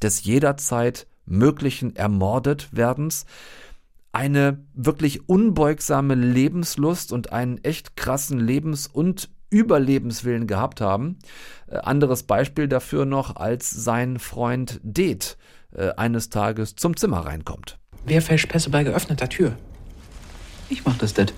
[0.04, 3.26] des jederzeit möglichen Ermordetwerdens
[4.12, 11.18] eine wirklich unbeugsame Lebenslust und einen echt krassen Lebens- und Überlebenswillen gehabt haben.
[11.66, 15.36] Äh, anderes Beispiel dafür noch, als sein Freund Det
[15.74, 17.78] äh, eines Tages zum Zimmer reinkommt.
[18.04, 19.56] Wer fälscht Pässe bei geöffneter Tür?
[20.68, 21.32] Ich mach das det.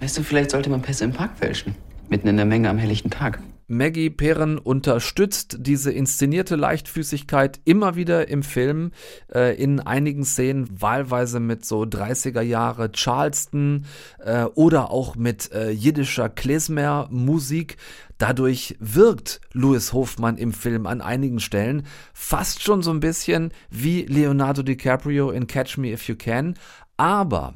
[0.00, 1.74] Weißt du, vielleicht sollte man Pässe im Park fälschen.
[2.08, 3.40] Mitten in der Menge am helllichten Tag.
[3.68, 8.92] Maggie Perren unterstützt diese inszenierte Leichtfüßigkeit immer wieder im Film,
[9.34, 13.86] äh, in einigen Szenen wahlweise mit so 30er Jahre Charleston
[14.20, 17.76] äh, oder auch mit äh, jiddischer Klezmer-Musik.
[18.18, 21.82] Dadurch wirkt Louis Hofmann im Film an einigen Stellen
[22.14, 26.54] fast schon so ein bisschen wie Leonardo DiCaprio in Catch Me If You Can,
[26.96, 27.54] aber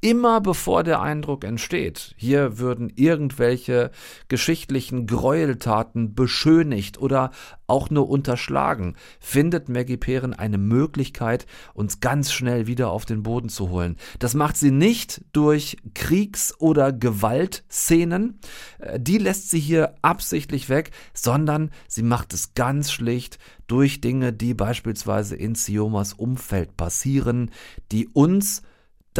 [0.00, 3.90] immer bevor der Eindruck entsteht, hier würden irgendwelche
[4.28, 7.30] geschichtlichen Gräueltaten beschönigt oder
[7.66, 13.48] auch nur unterschlagen, findet Maggie Perren eine Möglichkeit, uns ganz schnell wieder auf den Boden
[13.48, 13.96] zu holen.
[14.18, 18.40] Das macht sie nicht durch Kriegs- oder Gewaltszenen,
[18.78, 24.32] äh, die lässt sie hier absichtlich weg, sondern sie macht es ganz schlicht durch Dinge,
[24.32, 27.50] die beispielsweise in Siomas Umfeld passieren,
[27.92, 28.62] die uns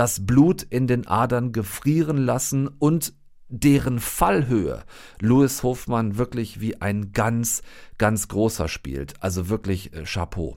[0.01, 3.13] das Blut in den Adern gefrieren lassen und
[3.49, 4.83] deren Fallhöhe
[5.21, 7.61] Louis Hofmann wirklich wie ein ganz,
[7.99, 9.23] ganz großer spielt.
[9.23, 10.57] Also wirklich äh, Chapeau.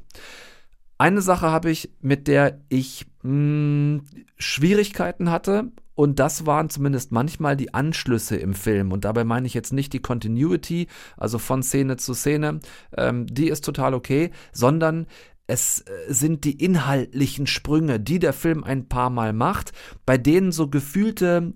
[0.98, 4.02] Eine Sache habe ich, mit der ich mh, hm,
[4.38, 5.74] Schwierigkeiten hatte.
[5.94, 8.94] Und das waren zumindest manchmal die Anschlüsse im Film.
[8.94, 12.62] Und dabei meine ich jetzt nicht die Continuity, also von Szene zu Szene,
[12.98, 15.06] ähm, die ist total okay, sondern
[15.48, 19.74] es äh, sind die inhaltlichen Sprünge, die der Film ein paar Mal macht,
[20.06, 21.54] bei denen so gefühlte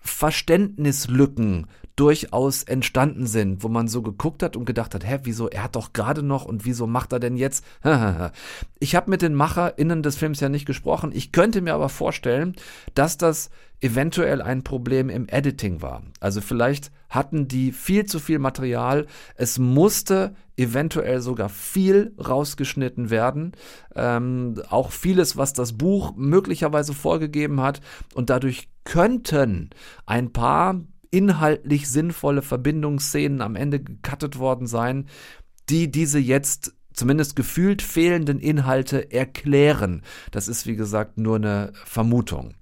[0.00, 5.64] Verständnislücken durchaus entstanden sind, wo man so geguckt hat und gedacht hat, hä, wieso, er
[5.64, 7.64] hat doch gerade noch und wieso macht er denn jetzt?
[8.80, 11.12] ich habe mit den MacherInnen des Films ja nicht gesprochen.
[11.14, 12.56] Ich könnte mir aber vorstellen,
[12.94, 16.02] dass das eventuell ein Problem im Editing war.
[16.18, 19.06] Also vielleicht hatten die viel zu viel Material.
[19.36, 23.52] Es musste eventuell sogar viel rausgeschnitten werden.
[23.94, 27.80] Ähm, auch vieles, was das Buch möglicherweise vorgegeben hat.
[28.14, 29.70] Und dadurch könnten
[30.06, 30.80] ein paar
[31.14, 35.06] inhaltlich sinnvolle Verbindungsszenen am Ende gecuttet worden sein,
[35.68, 40.02] die diese jetzt zumindest gefühlt fehlenden Inhalte erklären.
[40.30, 42.54] Das ist, wie gesagt, nur eine Vermutung.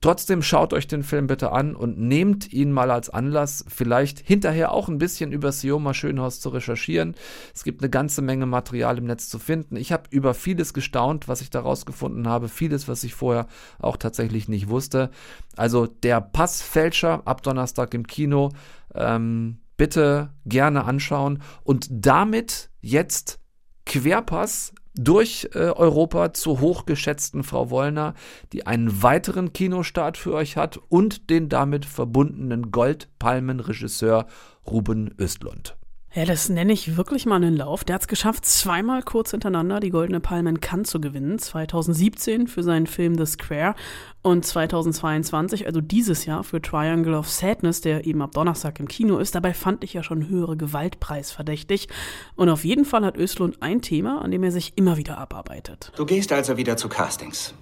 [0.00, 4.72] Trotzdem schaut euch den Film bitte an und nehmt ihn mal als Anlass, vielleicht hinterher
[4.72, 7.14] auch ein bisschen über Sioma Schönhaus zu recherchieren.
[7.54, 9.76] Es gibt eine ganze Menge Material im Netz zu finden.
[9.76, 12.48] Ich habe über vieles gestaunt, was ich daraus gefunden habe.
[12.48, 13.46] Vieles, was ich vorher
[13.78, 15.10] auch tatsächlich nicht wusste.
[15.56, 18.50] Also der Passfälscher ab Donnerstag im Kino.
[18.94, 23.39] Ähm, bitte gerne anschauen und damit jetzt
[23.86, 28.14] Querpass durch äh, Europa zur hochgeschätzten Frau Wollner,
[28.52, 34.26] die einen weiteren Kinostart für euch hat und den damit verbundenen Goldpalmenregisseur
[34.66, 35.76] Ruben Östlund.
[36.12, 37.84] Ja, das nenne ich wirklich mal einen Lauf.
[37.84, 41.38] Der hat es geschafft, zweimal kurz hintereinander die Goldene Palme in Cannes zu gewinnen.
[41.38, 43.76] 2017 für seinen Film The Square
[44.22, 49.18] und 2022, also dieses Jahr, für Triangle of Sadness, der eben ab Donnerstag im Kino
[49.18, 49.36] ist.
[49.36, 51.86] Dabei fand ich ja schon höhere Gewaltpreis verdächtig.
[52.34, 55.92] Und auf jeden Fall hat Östlund ein Thema, an dem er sich immer wieder abarbeitet.
[55.94, 57.54] Du gehst also wieder zu Castings.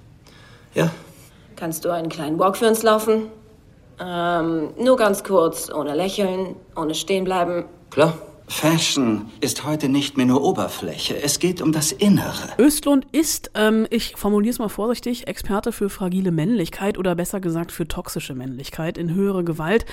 [0.73, 0.91] Ja?
[1.55, 3.25] Kannst du einen kleinen Walk für uns laufen?
[4.01, 7.67] Ähm, nur ganz kurz, ohne lächeln, ohne stehen bleiben.
[7.91, 8.17] Klar.
[8.49, 11.23] Fashion ist heute nicht mehr nur Oberfläche.
[11.23, 12.49] Es geht um das Innere.
[12.59, 17.73] Östlund ist, ähm, ich formuliere es mal vorsichtig, Experte für fragile Männlichkeit oder besser gesagt
[17.73, 19.85] für toxische Männlichkeit in höhere Gewalt.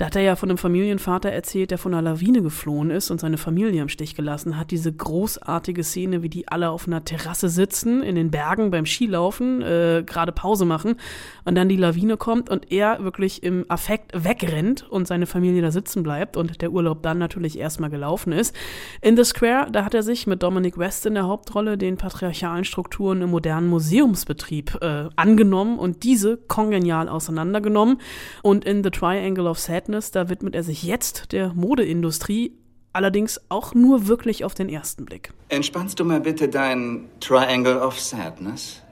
[0.00, 3.20] Da hat er ja von einem Familienvater erzählt, der von einer Lawine geflohen ist und
[3.20, 4.70] seine Familie im Stich gelassen hat.
[4.70, 9.60] Diese großartige Szene, wie die alle auf einer Terrasse sitzen, in den Bergen beim Skilaufen,
[9.60, 10.96] äh, gerade Pause machen
[11.44, 15.70] und dann die Lawine kommt und er wirklich im Affekt wegrennt und seine Familie da
[15.70, 18.54] sitzen bleibt und der Urlaub dann natürlich erstmal gelaufen ist.
[19.02, 22.64] In The Square, da hat er sich mit Dominic West in der Hauptrolle den patriarchalen
[22.64, 28.00] Strukturen im modernen Museumsbetrieb äh, angenommen und diese kongenial auseinandergenommen.
[28.42, 32.56] Und in The Triangle of Sadness da widmet er sich jetzt der Modeindustrie,
[32.94, 35.32] allerdings auch nur wirklich auf den ersten Blick.
[35.50, 38.82] Entspannst du mal bitte dein Triangle of Sadness?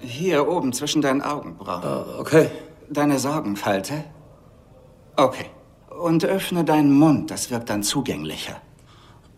[0.00, 1.84] Hier oben zwischen deinen Augenbrauen.
[1.84, 2.50] Uh, okay.
[2.90, 4.04] Deine Sorgenfalte?
[5.16, 5.46] Okay.
[6.00, 8.60] Und öffne deinen Mund, das wirkt dann zugänglicher.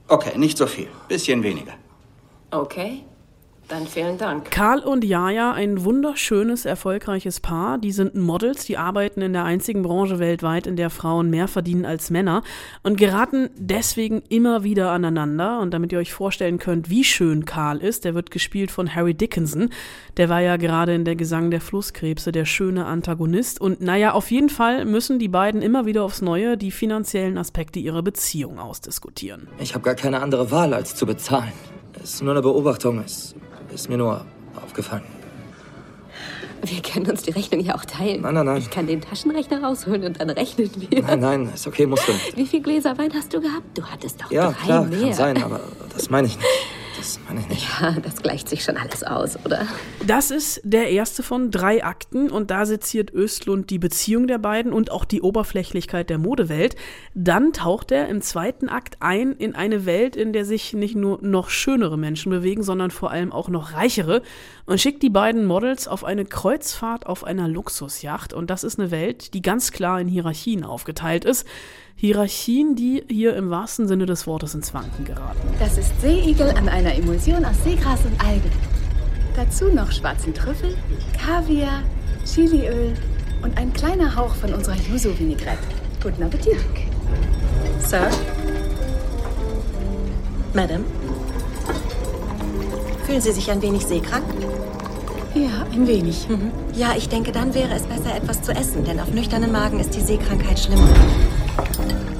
[0.09, 1.75] Okay, nicht so viel, bisschen weniger.
[2.51, 3.05] Okay,
[3.69, 4.51] dann vielen Dank.
[4.51, 7.79] Karl und Jaja, ein wunderschönes, erfolgreiches Paar.
[7.79, 11.85] Die sind Models, die arbeiten in der einzigen Branche weltweit, in der Frauen mehr verdienen
[11.85, 12.43] als Männer
[12.83, 15.61] und geraten deswegen immer wieder aneinander.
[15.61, 19.15] Und damit ihr euch vorstellen könnt, wie schön Karl ist, der wird gespielt von Harry
[19.15, 19.71] Dickinson.
[20.17, 23.61] Der war ja gerade in der Gesang der Flusskrebse der schöne Antagonist.
[23.61, 27.79] Und naja, auf jeden Fall müssen die beiden immer wieder aufs Neue die finanziellen Aspekte
[27.79, 29.49] ihrer Beziehung ausdiskutieren.
[29.59, 31.53] Ich habe gar keine andere Wahl, als zu bezahlen.
[32.03, 32.99] Es ist nur eine Beobachtung.
[32.99, 33.35] Es
[33.75, 34.25] ist mir nur
[34.65, 35.03] aufgefallen.
[36.63, 38.23] Wir können uns die Rechnung ja auch teilen.
[38.23, 38.57] Nein, nein, nein.
[38.59, 41.03] Ich kann den Taschenrechner rausholen und dann rechnen wir.
[41.03, 42.37] Nein, nein, ist okay, musst du nicht.
[42.37, 43.77] Wie viel Gläser Wein hast du gehabt?
[43.77, 45.01] Du hattest doch Ja, drei klar, mehr.
[45.01, 45.61] kann sein, aber
[45.95, 46.49] das meine ich nicht.
[46.97, 47.69] Das meine ich nicht.
[47.81, 49.67] Ja, das gleicht sich schon alles aus, oder?
[50.07, 54.73] Das ist der erste von drei Akten und da seziert Östlund die Beziehung der beiden
[54.73, 56.77] und auch die Oberflächlichkeit der Modewelt.
[57.15, 61.19] Dann taucht er im zweiten Akt ein in eine Welt, in der sich nicht nur
[61.23, 64.23] noch schönere Menschen bewegen, sondern vor allem auch noch reichere
[64.67, 68.91] und schickt die beiden Models auf eine Kreuzfahrt auf einer Luxusjacht und das ist eine
[68.91, 71.47] Welt, die ganz klar in Hierarchien aufgeteilt ist.
[71.97, 75.41] Hierarchien, die hier im wahrsten Sinne des Wortes ins Wanken geraten.
[75.59, 78.51] Das ist Seeigel an einer Emulsion aus Seegras und Algen.
[79.37, 80.77] Dazu noch schwarzen Trüffel,
[81.19, 81.83] Kaviar,
[82.25, 82.95] Chiliöl
[83.43, 85.59] und ein kleiner Hauch von unserer Yuzu-Vinaigrette.
[86.03, 86.59] Guten Appetit.
[87.81, 88.11] Sir?
[90.53, 90.85] Madam?
[93.07, 94.25] Fühlen Sie sich ein wenig seekrank?
[95.35, 96.29] Ja, ein wenig.
[96.29, 96.53] Mhm.
[96.77, 99.95] Ja, ich denke, dann wäre es besser, etwas zu essen, denn auf nüchternen Magen ist
[99.95, 100.89] die Seekrankheit schlimmer.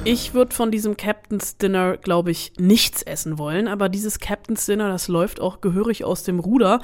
[0.07, 4.87] Ich würde von diesem Captain's Dinner, glaube ich, nichts essen wollen, aber dieses Captain's Dinner,
[4.87, 6.79] das läuft auch gehörig aus dem Ruder,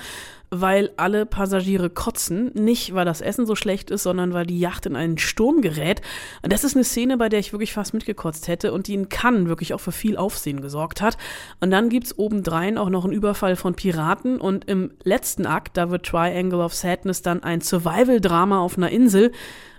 [0.49, 2.51] weil alle Passagiere kotzen.
[2.55, 6.01] Nicht, weil das Essen so schlecht ist, sondern weil die Yacht in einen Sturm gerät.
[6.41, 9.07] Und das ist eine Szene, bei der ich wirklich fast mitgekotzt hätte und die in
[9.07, 11.15] Cannes wirklich auch für viel Aufsehen gesorgt hat.
[11.59, 15.91] Und dann gibt's obendrein auch noch einen Überfall von Piraten und im letzten Akt, da
[15.91, 19.31] wird Triangle of Sadness dann ein Survival-Drama auf einer Insel.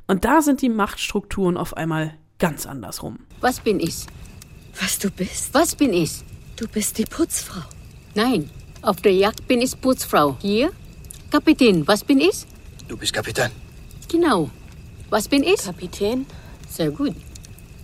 [0.06, 3.20] Und da sind die Machtstrukturen auf einmal ganz andersrum.
[3.40, 3.98] Was bin ich?
[4.80, 5.54] Was du bist?
[5.54, 6.10] Was bin ich?
[6.56, 7.62] Du bist die Putzfrau.
[8.16, 8.50] Nein,
[8.82, 10.36] auf der Jagd bin ich Putzfrau.
[10.40, 10.72] Hier?
[11.30, 12.44] Kapitän, was bin ich?
[12.88, 13.52] Du bist Kapitän.
[14.08, 14.50] Genau.
[15.08, 15.62] Was bin ich?
[15.62, 16.26] Kapitän.
[16.68, 17.14] Sehr gut.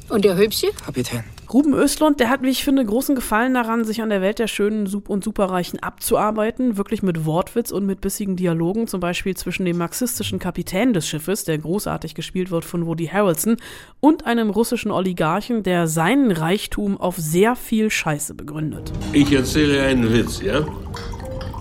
[0.08, 0.72] Und der Hübsche?
[0.84, 1.22] Kapitän.
[1.50, 4.48] Ruben Östlund, der hat, wie ich finde, großen Gefallen daran, sich an der Welt der
[4.48, 9.64] schönen Sup- und Superreichen abzuarbeiten, wirklich mit Wortwitz und mit bissigen Dialogen, zum Beispiel zwischen
[9.64, 13.56] dem marxistischen Kapitän des Schiffes, der großartig gespielt wird von Woody Harrelson,
[14.00, 18.92] und einem russischen Oligarchen, der seinen Reichtum auf sehr viel Scheiße begründet.
[19.14, 20.66] Ich erzähle einen Witz, ja?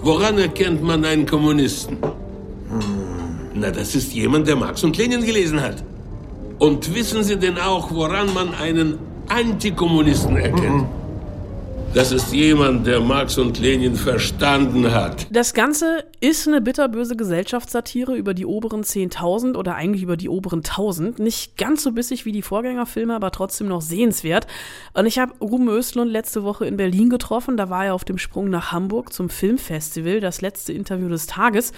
[0.01, 1.97] Woran erkennt man einen Kommunisten?
[3.53, 5.81] Na, das ist jemand, der Marx und Lenin gelesen hat.
[6.59, 10.87] Und wissen Sie denn auch, woran man einen Antikommunisten erkennt?
[11.93, 15.25] Das ist jemand, der Marx und Lenin verstanden hat.
[15.31, 20.61] Das Ganze ist eine bitterböse Gesellschaftssatire über die oberen 10.000 oder eigentlich über die oberen
[20.61, 21.21] 1.000.
[21.21, 24.47] Nicht ganz so bissig wie die Vorgängerfilme, aber trotzdem noch sehenswert.
[24.93, 27.57] Und ich habe Ruben Östlund letzte Woche in Berlin getroffen.
[27.57, 31.71] Da war er auf dem Sprung nach Hamburg zum Filmfestival, das letzte Interview des Tages.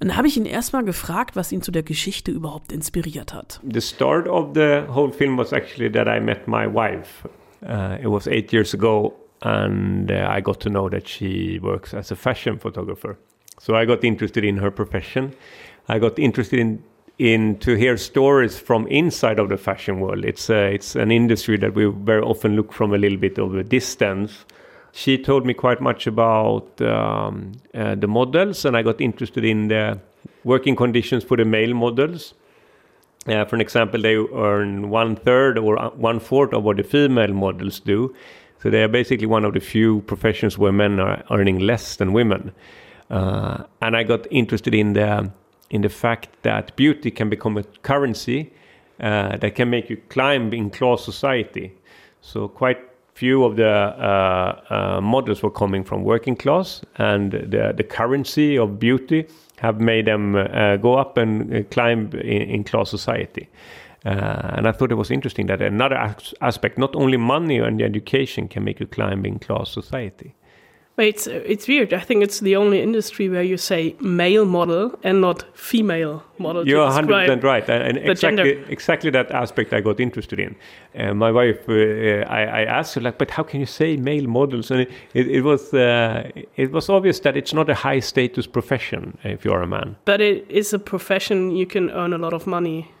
[0.00, 3.60] Und da habe ich ihn erstmal gefragt, was ihn zu der Geschichte überhaupt inspiriert hat.
[3.62, 7.28] The start of the whole film was actually that I met my wife.
[7.62, 11.94] Uh, it was eight years ago, and uh, I got to know that she works
[11.94, 13.16] as a fashion photographer.
[13.58, 15.32] So I got interested in her profession.
[15.88, 16.82] I got interested in
[17.18, 20.24] in to hear stories from inside of the fashion world.
[20.24, 23.54] It's uh, it's an industry that we very often look from a little bit of
[23.54, 24.44] a distance.
[24.96, 29.66] She told me quite much about um, uh, the models, and I got interested in
[29.66, 29.98] the
[30.44, 32.34] working conditions for the male models.
[33.26, 37.32] Uh, for an example, they earn one third or one fourth of what the female
[37.32, 38.14] models do.
[38.62, 42.12] So they are basically one of the few professions where men are earning less than
[42.12, 42.52] women.
[43.10, 45.28] Uh, and I got interested in the
[45.70, 48.52] in the fact that beauty can become a currency
[49.00, 51.72] uh, that can make you climb in class society.
[52.20, 52.78] So quite
[53.14, 58.58] few of the uh, uh, models were coming from working class, and the the currency
[58.58, 59.26] of beauty
[59.60, 63.48] have made them uh, go up and uh, climb in, in class society.
[64.04, 67.80] Uh, and I thought it was interesting that another as- aspect, not only money and
[67.80, 70.34] education, can make you climb in class society.
[70.96, 71.92] But it's it's weird.
[71.92, 76.68] I think it's the only industry where you say male model and not female model.
[76.68, 78.70] You're 100% right, and, and exactly gender.
[78.70, 80.54] exactly that aspect I got interested in.
[80.96, 81.72] Uh, my wife, uh,
[82.28, 84.70] I, I asked her like, but how can you say male models?
[84.70, 88.46] And it, it, it was uh, it was obvious that it's not a high status
[88.46, 89.96] profession if you're a man.
[90.04, 92.92] But it is a profession you can earn a lot of money.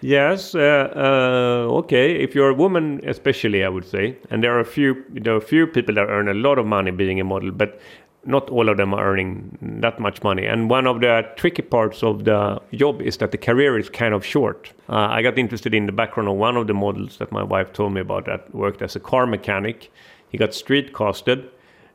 [0.00, 2.14] Yes, uh, uh, okay.
[2.14, 5.38] If you're a woman, especially, I would say, and there are a few, there are
[5.38, 7.80] a few people that earn a lot of money being a model, but
[8.24, 10.44] not all of them are earning that much money.
[10.46, 14.14] And one of the tricky parts of the job is that the career is kind
[14.14, 14.72] of short.
[14.88, 17.72] Uh, I got interested in the background of one of the models that my wife
[17.72, 19.90] told me about that worked as a car mechanic.
[20.28, 21.50] He got street casted,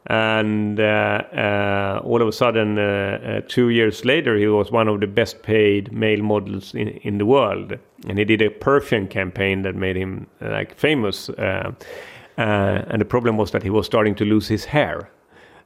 [0.07, 4.99] and uh, uh, all of a sudden, uh, two years later, he was one of
[4.99, 7.77] the best paid male models in, in the world.
[8.07, 11.29] And he did a perfume campaign that made him like famous.
[11.29, 11.75] And
[13.01, 15.09] the problem was that he was starting to lose his hair.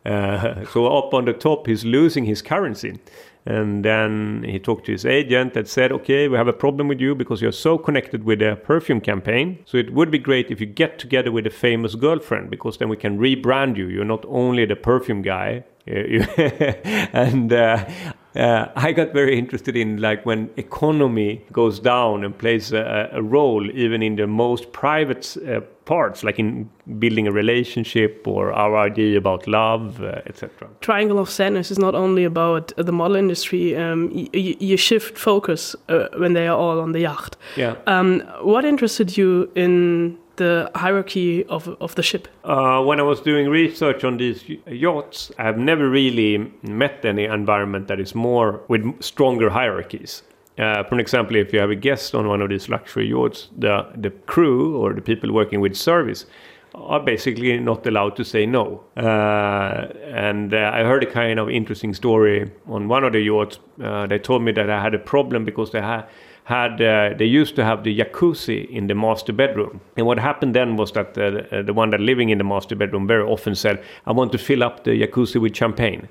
[0.05, 2.99] Uh, so up on the top, he's losing his currency.
[3.47, 6.99] And then he talked to his agent that said, okay, we have a problem with
[6.99, 9.59] you because you're so connected with the perfume campaign.
[9.63, 12.89] So it would be great if you get together with a famous girlfriend because then
[12.89, 13.87] we can rebrand you.
[13.87, 15.63] You're not only the perfume guy.
[15.87, 17.89] and uh,
[18.35, 23.21] uh, I got very interested in like when economy goes down and plays a, a
[23.21, 26.69] role even in the most private uh, parts, like in
[26.99, 30.67] building a relationship or our idea about love, uh, etc.
[30.81, 33.75] Triangle of Sadness is not only about the model industry.
[33.75, 37.37] Um, you shift focus uh, when they are all on the yacht.
[37.55, 37.75] Yeah.
[37.87, 42.27] Um, what interested you in the hierarchy of, of the ship?
[42.43, 47.87] Uh, when I was doing research on these yachts, I've never really met any environment
[47.87, 50.23] that is more with stronger hierarchies.
[50.57, 53.87] Uh, for example, if you have a guest on one of these luxury yachts, the,
[53.95, 56.25] the crew or the people working with service
[56.73, 58.83] are basically not allowed to say no.
[58.95, 63.59] Uh, and uh, I heard a kind of interesting story on one of the yachts.
[63.81, 66.05] Uh, they told me that I had a problem because they had
[66.47, 69.81] had uh, they used to have the jacuzzi in the master bedroom.
[69.97, 73.05] And what happened then was that uh, the one that living in the master bedroom
[73.05, 76.07] very often said i want to fill up the jacuzzi with champagne.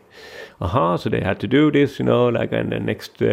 [0.61, 3.27] Uh-huh so they had to do this you know like and the next uh,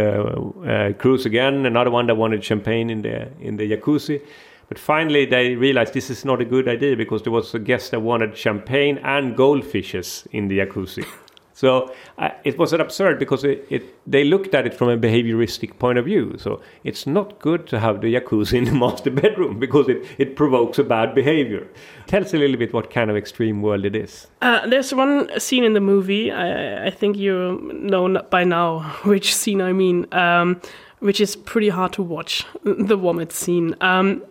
[0.66, 4.22] uh, cruise again another one that wanted champagne in the in the jacuzzi.
[4.70, 7.92] But finally they realized this is not a good idea because there was a guest
[7.92, 11.06] that wanted champagne and goldfishes in the jacuzzi
[11.54, 15.78] so uh, it was absurd because it, it, they looked at it from a behavioristic
[15.78, 16.36] point of view.
[16.38, 20.36] So it's not good to have the jacuzzi in the master bedroom because it, it
[20.36, 21.68] provokes a bad behavior.
[22.08, 24.28] Tell us a little bit what kind of extreme world it is.
[24.42, 29.36] Uh, there's one scene in the movie, I, I, think you know by now which
[29.36, 30.60] scene I mean, um,
[31.00, 33.76] which is pretty hard to watch the vomit scene.
[33.80, 34.24] Um,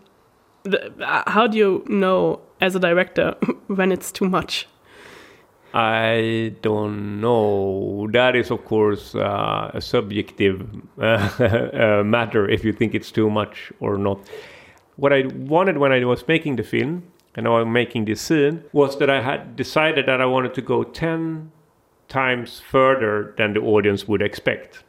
[0.64, 3.36] the, uh, how do you know as a director
[3.68, 4.66] when it's too much?
[5.74, 8.08] I don't know.
[8.12, 10.68] That is, of course, uh, a subjective
[10.98, 11.02] uh,
[11.40, 14.20] uh, matter if you think it's too much or not.
[14.96, 17.04] What I wanted when I was making the film
[17.34, 20.52] and now I was making this scene was that I had decided that I wanted
[20.54, 21.50] to go 10
[22.08, 24.84] times further than the audience would expect.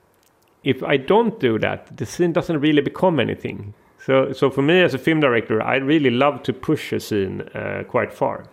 [0.65, 3.73] If I don't do that, the scene doesn't really become anything.
[3.99, 7.41] So, so for me as a film director, I really love to push a scene
[7.55, 8.45] uh, quite far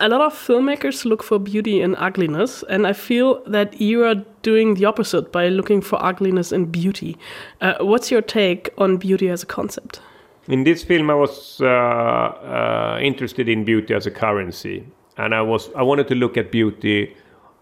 [0.00, 4.16] a lot of filmmakers look for beauty in ugliness, and I feel that you are
[4.42, 7.16] doing the opposite by looking for ugliness in beauty.
[7.60, 10.00] Uh, what's your take on beauty as a concept?
[10.48, 14.86] In this film, I was uh, uh, interested in beauty as a currency,
[15.16, 17.16] and I was I wanted to look at beauty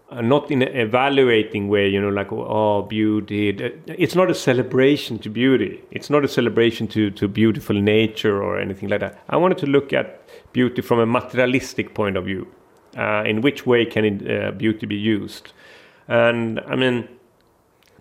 [0.09, 3.49] uh, not in an evaluating way, you know, like oh beauty.
[3.87, 5.81] It's not a celebration to beauty.
[5.91, 9.19] It's not a celebration to to beautiful nature or anything like that.
[9.29, 10.21] I wanted to look at
[10.53, 12.47] beauty from a materialistic point of view.
[12.97, 15.51] Uh, in which way can it, uh, beauty be used?
[16.07, 17.09] And I mean,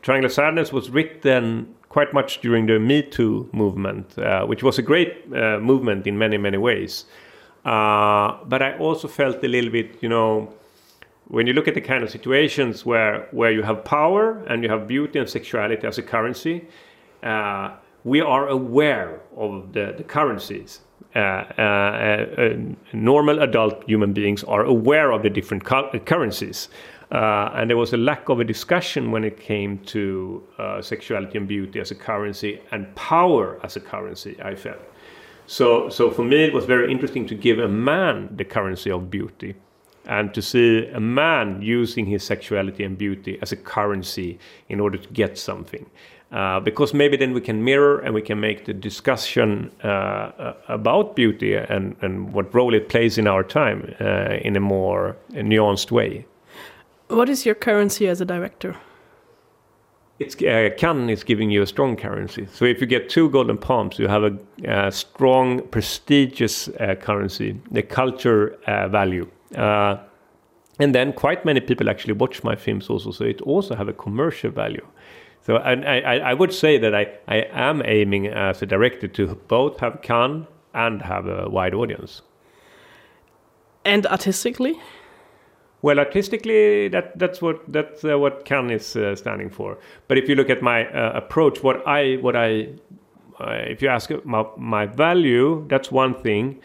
[0.03, 4.79] Triangle of Sadness was written quite much during the Me Too movement, uh, which was
[4.79, 7.07] a great uh, movement in many, many ways.
[7.65, 10.53] Uh, but I also felt a little bit, you know,
[11.29, 14.69] when you look at the kind of situations where, where you have power and you
[14.69, 16.67] have beauty and sexuality as a currency,
[17.23, 20.81] uh, we are aware of the, the currencies.
[21.17, 22.57] Uh, uh, uh,
[22.93, 26.69] normal adult human beings are aware of the different currencies.
[27.13, 31.39] Uh, and there was a lack of a discussion when it came to uh, sexuality
[31.39, 34.81] and beauty as a currency and power as a currency, I felt.
[35.47, 39.11] So, so for me, it was very interesting to give a man the currency of
[39.11, 39.55] beauty
[40.07, 44.39] and to see a man using his sexuality and beauty as a currency
[44.69, 45.87] in order to get something.
[46.35, 50.55] Uh, because maybe then we can mirror and we can make the discussion uh, uh,
[50.67, 55.17] about beauty and, and what role it plays in our time uh, in a more
[55.31, 56.27] nuanced way.
[57.07, 58.77] What is your currency as a director?
[60.19, 62.49] It's uh, Cannes is giving you a strong currency.
[62.53, 64.25] So if you get two golden palms, you have
[64.65, 69.29] a, strong, prestigious uh, currency, the culture value.
[69.57, 73.93] And then quite many people actually watch my films also, so it also have a
[73.93, 74.87] commercial value.
[75.43, 79.09] So and I, I, I would say that I, I am aiming as a director
[79.09, 82.23] to both have can and have a wide audience.
[83.85, 84.81] And artistically?
[85.83, 89.77] Well, artistically, that that's what that's uh, what Cannes is uh, standing for.
[90.09, 92.71] But if you look at my uh, approach, what I what I
[93.39, 96.61] uh, if you ask my, my value, that's one thing.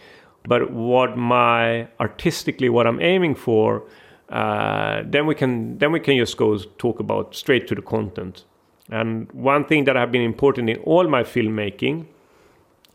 [0.50, 3.84] But what my artistically what I'm aiming for,
[4.30, 8.46] uh, then we can then we can just go talk about straight to the content.
[8.90, 12.08] And one thing that have been important in all my filmmaking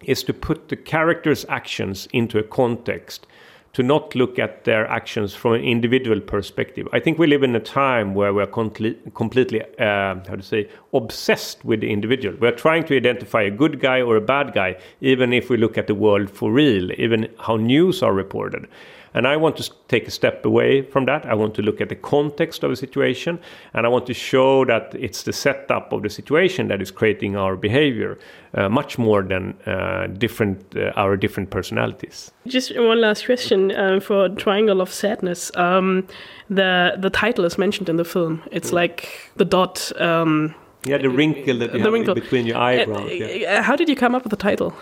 [0.01, 3.27] is to put the characters' actions into a context
[3.75, 6.89] to not look at their actions from an individual perspective.
[6.93, 11.65] I think we live in a time where we're completely, uh, how to say, obsessed
[11.65, 12.37] with the individual.
[12.41, 15.77] We're trying to identify a good guy or a bad guy, even if we look
[15.77, 18.69] at the world for real, even how news are reported.
[19.15, 21.25] And I want to take a step away from that.
[21.25, 23.39] I want to look at the context of the situation
[23.73, 27.37] and I want to show that it's the setup of the situation that is creating
[27.37, 28.19] our behavior
[28.55, 32.33] uh, much more than uh, different uh, our different personalities.
[32.47, 35.51] Just one last question uh, for Triangle of Sadness.
[35.57, 36.07] Um,
[36.51, 38.43] the the title is mentioned in the film.
[38.51, 38.75] It's mm.
[38.75, 39.93] like the dot.
[40.01, 40.55] Um,
[40.85, 42.15] yeah, the wrinkle that you the have wrinkle.
[42.15, 43.11] between your eyebrows.
[43.11, 43.63] Uh, yeah.
[43.63, 44.75] How did you come up with the title?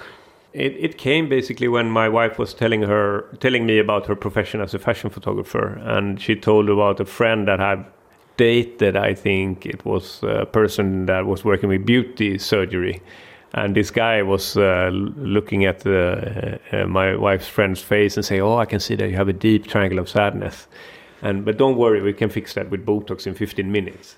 [0.52, 4.60] It, it came basically when my wife was telling her telling me about her profession
[4.60, 7.86] as a fashion photographer, and she told about a friend that had
[8.36, 8.96] dated.
[8.96, 13.02] I think it was a person that was working with beauty surgery,
[13.54, 18.40] and this guy was uh, looking at the, uh, my wife's friend's face and say,
[18.40, 20.68] "Oh, I can see that you have a deep triangle of sadness."
[21.22, 24.16] And but don't worry, we can fix that with Botox in 15 minutes.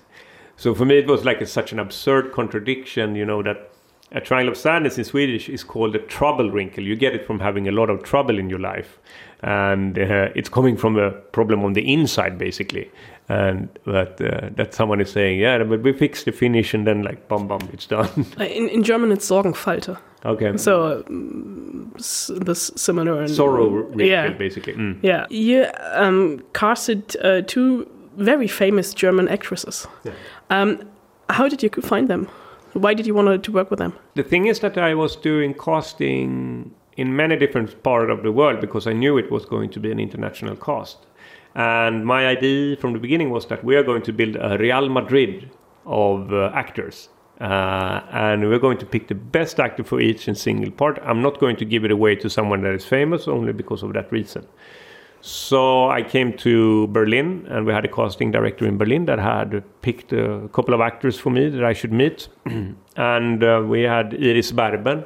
[0.57, 3.71] So for me, it was like a, such an absurd contradiction, you know, that
[4.15, 6.83] a triangle of sadness in Swedish is called a trouble wrinkle.
[6.83, 8.97] You get it from having a lot of trouble in your life,
[9.41, 12.89] and uh, it's coming from a problem on the inside, basically.
[13.27, 17.03] And but uh, that someone is saying, yeah, but we fix the finish, and then
[17.03, 18.25] like bum bum, it's done.
[18.39, 19.97] In, in German, it's Sorgenfalte.
[20.23, 20.57] Okay.
[20.57, 24.29] So um, this similar and, sorrow wrinkle, yeah.
[24.29, 24.73] basically.
[24.73, 24.99] Mm.
[25.03, 27.85] Yeah, you um, casted uh, two
[28.17, 29.87] very famous German actresses.
[30.03, 30.13] Yeah.
[30.49, 30.79] Um,
[31.29, 32.29] how did you find them?
[32.75, 33.93] Why did you want to work with them?
[34.15, 38.59] The thing is that I was doing casting in many different parts of the world
[38.59, 40.97] because I knew it was going to be an international cast.
[41.55, 44.89] And my idea from the beginning was that we are going to build a Real
[44.89, 45.49] Madrid
[45.85, 47.07] of uh, actors.
[47.39, 50.99] Uh, and we're going to pick the best actor for each and single part.
[51.01, 53.93] I'm not going to give it away to someone that is famous only because of
[53.93, 54.45] that reason.
[55.25, 59.63] So I came to Berlin, and we had a casting director in Berlin that had
[59.81, 62.27] picked a couple of actors for me that I should meet.
[62.95, 65.03] and uh, we had Iris Berben,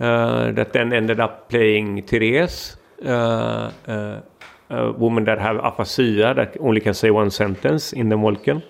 [0.00, 4.20] uh, that then ended up playing Therese, uh, uh
[4.70, 8.62] a woman that have aphasia that only can say one sentence in the Molken.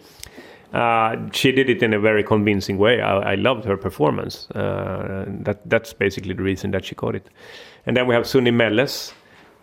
[0.73, 3.01] Uh, she did it in a very convincing way.
[3.01, 4.51] I, I loved her performance.
[4.51, 7.29] Uh, that, that's basically the reason that she got it.
[7.87, 9.13] And then we have Sunni Melles,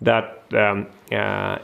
[0.02, 1.58] that um, uh,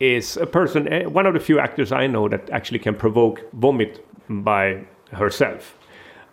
[0.00, 3.40] is a person, uh, one of the few actors I know that actually can provoke
[3.52, 5.76] vomit by herself.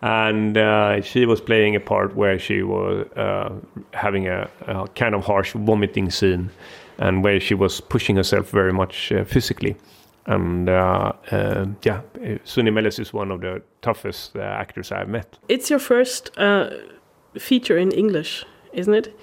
[0.02, 3.54] And uh, she was playing a part where she was uh,
[3.92, 6.50] having a, a, kind of harsh vomiting scene,
[6.98, 9.76] and where she was pushing herself very much uh, physically.
[10.26, 11.12] And uh,
[11.82, 12.02] yeah,
[12.44, 15.38] Sunni Melles is one of the toughest actors I've met.
[15.48, 16.30] It's your first
[17.38, 19.18] feature in English, isn't it?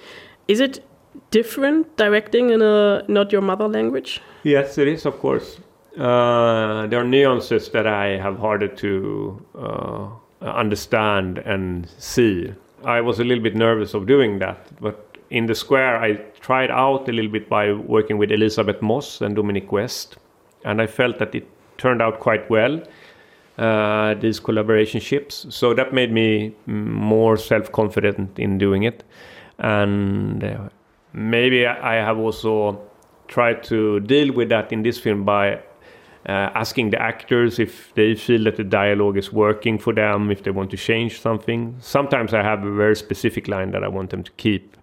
[0.48, 0.84] Is it
[1.30, 4.20] different directing in a not your mother language?
[4.42, 5.58] Yes, it is, of course.
[5.96, 10.08] Uh, there are nuances that I have harder to uh,
[10.40, 12.52] understand and see.
[12.84, 16.70] I was a little bit nervous of doing that, but in the square, I tried
[16.70, 20.16] out a little bit by working with Elizabeth Moss and Dominic West,
[20.64, 21.46] and I felt that it
[21.78, 22.82] turned out quite well.
[23.58, 29.04] Uh, these collaboration ships, so that made me more self-confident in doing it,
[29.58, 30.68] and uh,
[31.12, 32.80] maybe I have also
[33.28, 35.62] tried to deal with that in this film by
[36.28, 40.42] uh, asking the actors if they feel that the dialogue is working for them, if
[40.44, 41.74] they want to change something.
[41.80, 44.76] Sometimes I have a very specific line that I want them to keep,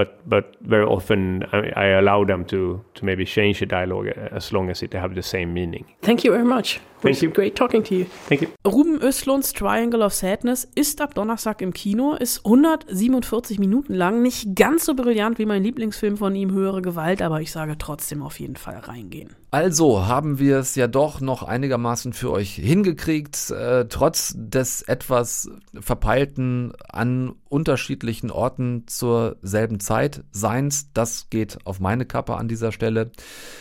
[0.00, 4.52] but but very often I, I allow them to to maybe change the dialogue as
[4.52, 5.84] long as it have the same meaning.
[6.02, 6.80] Thank you very much.
[7.02, 7.30] Thank you.
[7.30, 8.06] Great talking to you.
[8.28, 8.48] Thank you.
[8.64, 14.54] Ruben Östlunds Triangle of Sadness ist ab Donnerstag im Kino, ist 147 Minuten lang, nicht
[14.54, 18.38] ganz so brillant wie mein Lieblingsfilm von ihm, Höhere Gewalt, aber ich sage trotzdem auf
[18.38, 19.34] jeden Fall reingehen.
[19.52, 25.50] Also haben wir es ja doch noch einigermaßen für euch hingekriegt, äh, trotz des etwas
[25.74, 30.92] verpeilten an unterschiedlichen Orten zur selben Zeit Seins.
[30.92, 33.10] Das geht auf meine Kappe an dieser Stelle.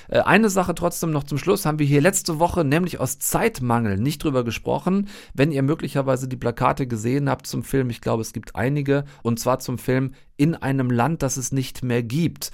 [0.09, 3.97] Äh, eine Sache trotzdem noch zum Schluss haben wir hier letzte Woche nämlich aus Zeitmangel
[3.97, 5.07] nicht drüber gesprochen.
[5.33, 9.39] Wenn ihr möglicherweise die Plakate gesehen habt zum Film, ich glaube es gibt einige, und
[9.39, 12.51] zwar zum Film In einem Land, das es nicht mehr gibt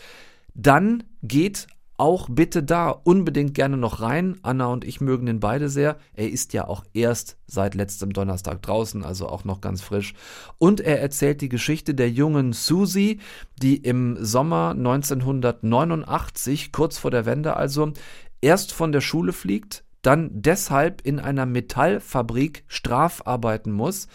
[0.55, 1.67] dann geht
[1.97, 4.37] auch bitte da unbedingt gerne noch rein.
[4.41, 5.97] Anna und ich mögen den beide sehr.
[6.13, 10.13] Er ist ja auch erst seit letztem Donnerstag draußen, also auch noch ganz frisch.
[10.57, 13.19] Und er erzählt die Geschichte der jungen Susie,
[13.61, 17.93] die im Sommer 1989, kurz vor der Wende also,
[18.41, 24.07] erst von der Schule fliegt, dann deshalb in einer Metallfabrik strafarbeiten muss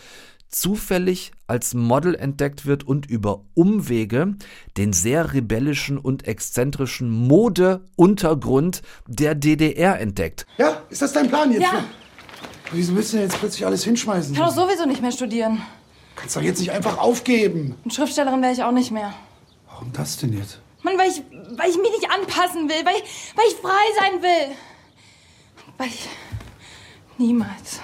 [0.51, 4.37] zufällig als Model entdeckt wird und über Umwege
[4.77, 10.47] den sehr rebellischen und exzentrischen Modeuntergrund der DDR entdeckt.
[10.59, 11.63] Ja, ist das dein Plan jetzt?
[11.63, 11.85] Ja.
[12.73, 14.33] Wieso willst du denn jetzt plötzlich alles hinschmeißen?
[14.33, 15.63] Ich kann doch sowieso nicht mehr studieren.
[16.15, 17.75] Kannst doch jetzt nicht einfach aufgeben.
[17.85, 19.13] Und Schriftstellerin wäre ich auch nicht mehr.
[19.69, 20.61] Warum das denn jetzt?
[20.83, 21.23] Mann, weil ich,
[21.59, 22.95] weil ich mich nicht anpassen will, weil,
[23.35, 24.57] weil ich frei sein will.
[25.79, 26.09] Weil ich
[27.19, 27.81] niemals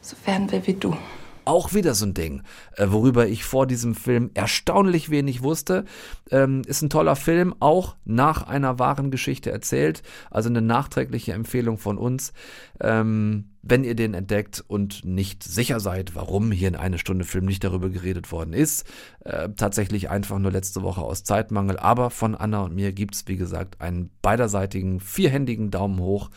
[0.00, 0.96] so werden will wie du.
[1.44, 2.42] Auch wieder so ein Ding,
[2.76, 5.84] äh, worüber ich vor diesem Film erstaunlich wenig wusste.
[6.30, 10.02] Ähm, ist ein toller Film, auch nach einer wahren Geschichte erzählt.
[10.30, 12.32] Also eine nachträgliche Empfehlung von uns.
[12.80, 17.44] Ähm, wenn ihr den entdeckt und nicht sicher seid, warum hier in eine Stunde Film
[17.44, 18.86] nicht darüber geredet worden ist.
[19.20, 21.78] Äh, tatsächlich einfach nur letzte Woche aus Zeitmangel.
[21.78, 26.30] Aber von Anna und mir gibt es, wie gesagt, einen beiderseitigen, vierhändigen Daumen hoch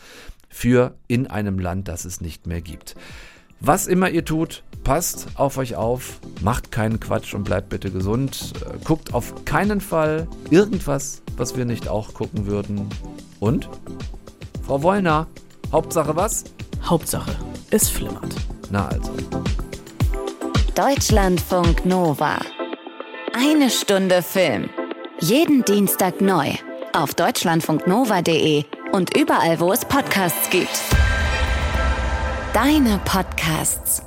[0.48, 2.94] für in einem Land, das es nicht mehr gibt.
[3.60, 8.52] Was immer ihr tut, passt auf euch auf, macht keinen Quatsch und bleibt bitte gesund.
[8.60, 12.88] Äh, guckt auf keinen Fall irgendwas, was wir nicht auch gucken würden.
[13.40, 13.68] Und?
[14.66, 15.26] Frau Wollner,
[15.72, 16.44] Hauptsache was?
[16.84, 17.34] Hauptsache,
[17.70, 18.34] es flimmert.
[18.70, 19.12] Na also.
[20.74, 22.38] Deutschlandfunk Nova.
[23.32, 24.68] Eine Stunde Film.
[25.20, 26.50] Jeden Dienstag neu.
[26.92, 31.03] Auf deutschlandfunknova.de und überall, wo es Podcasts gibt.
[32.54, 34.00] Deine Podcasts.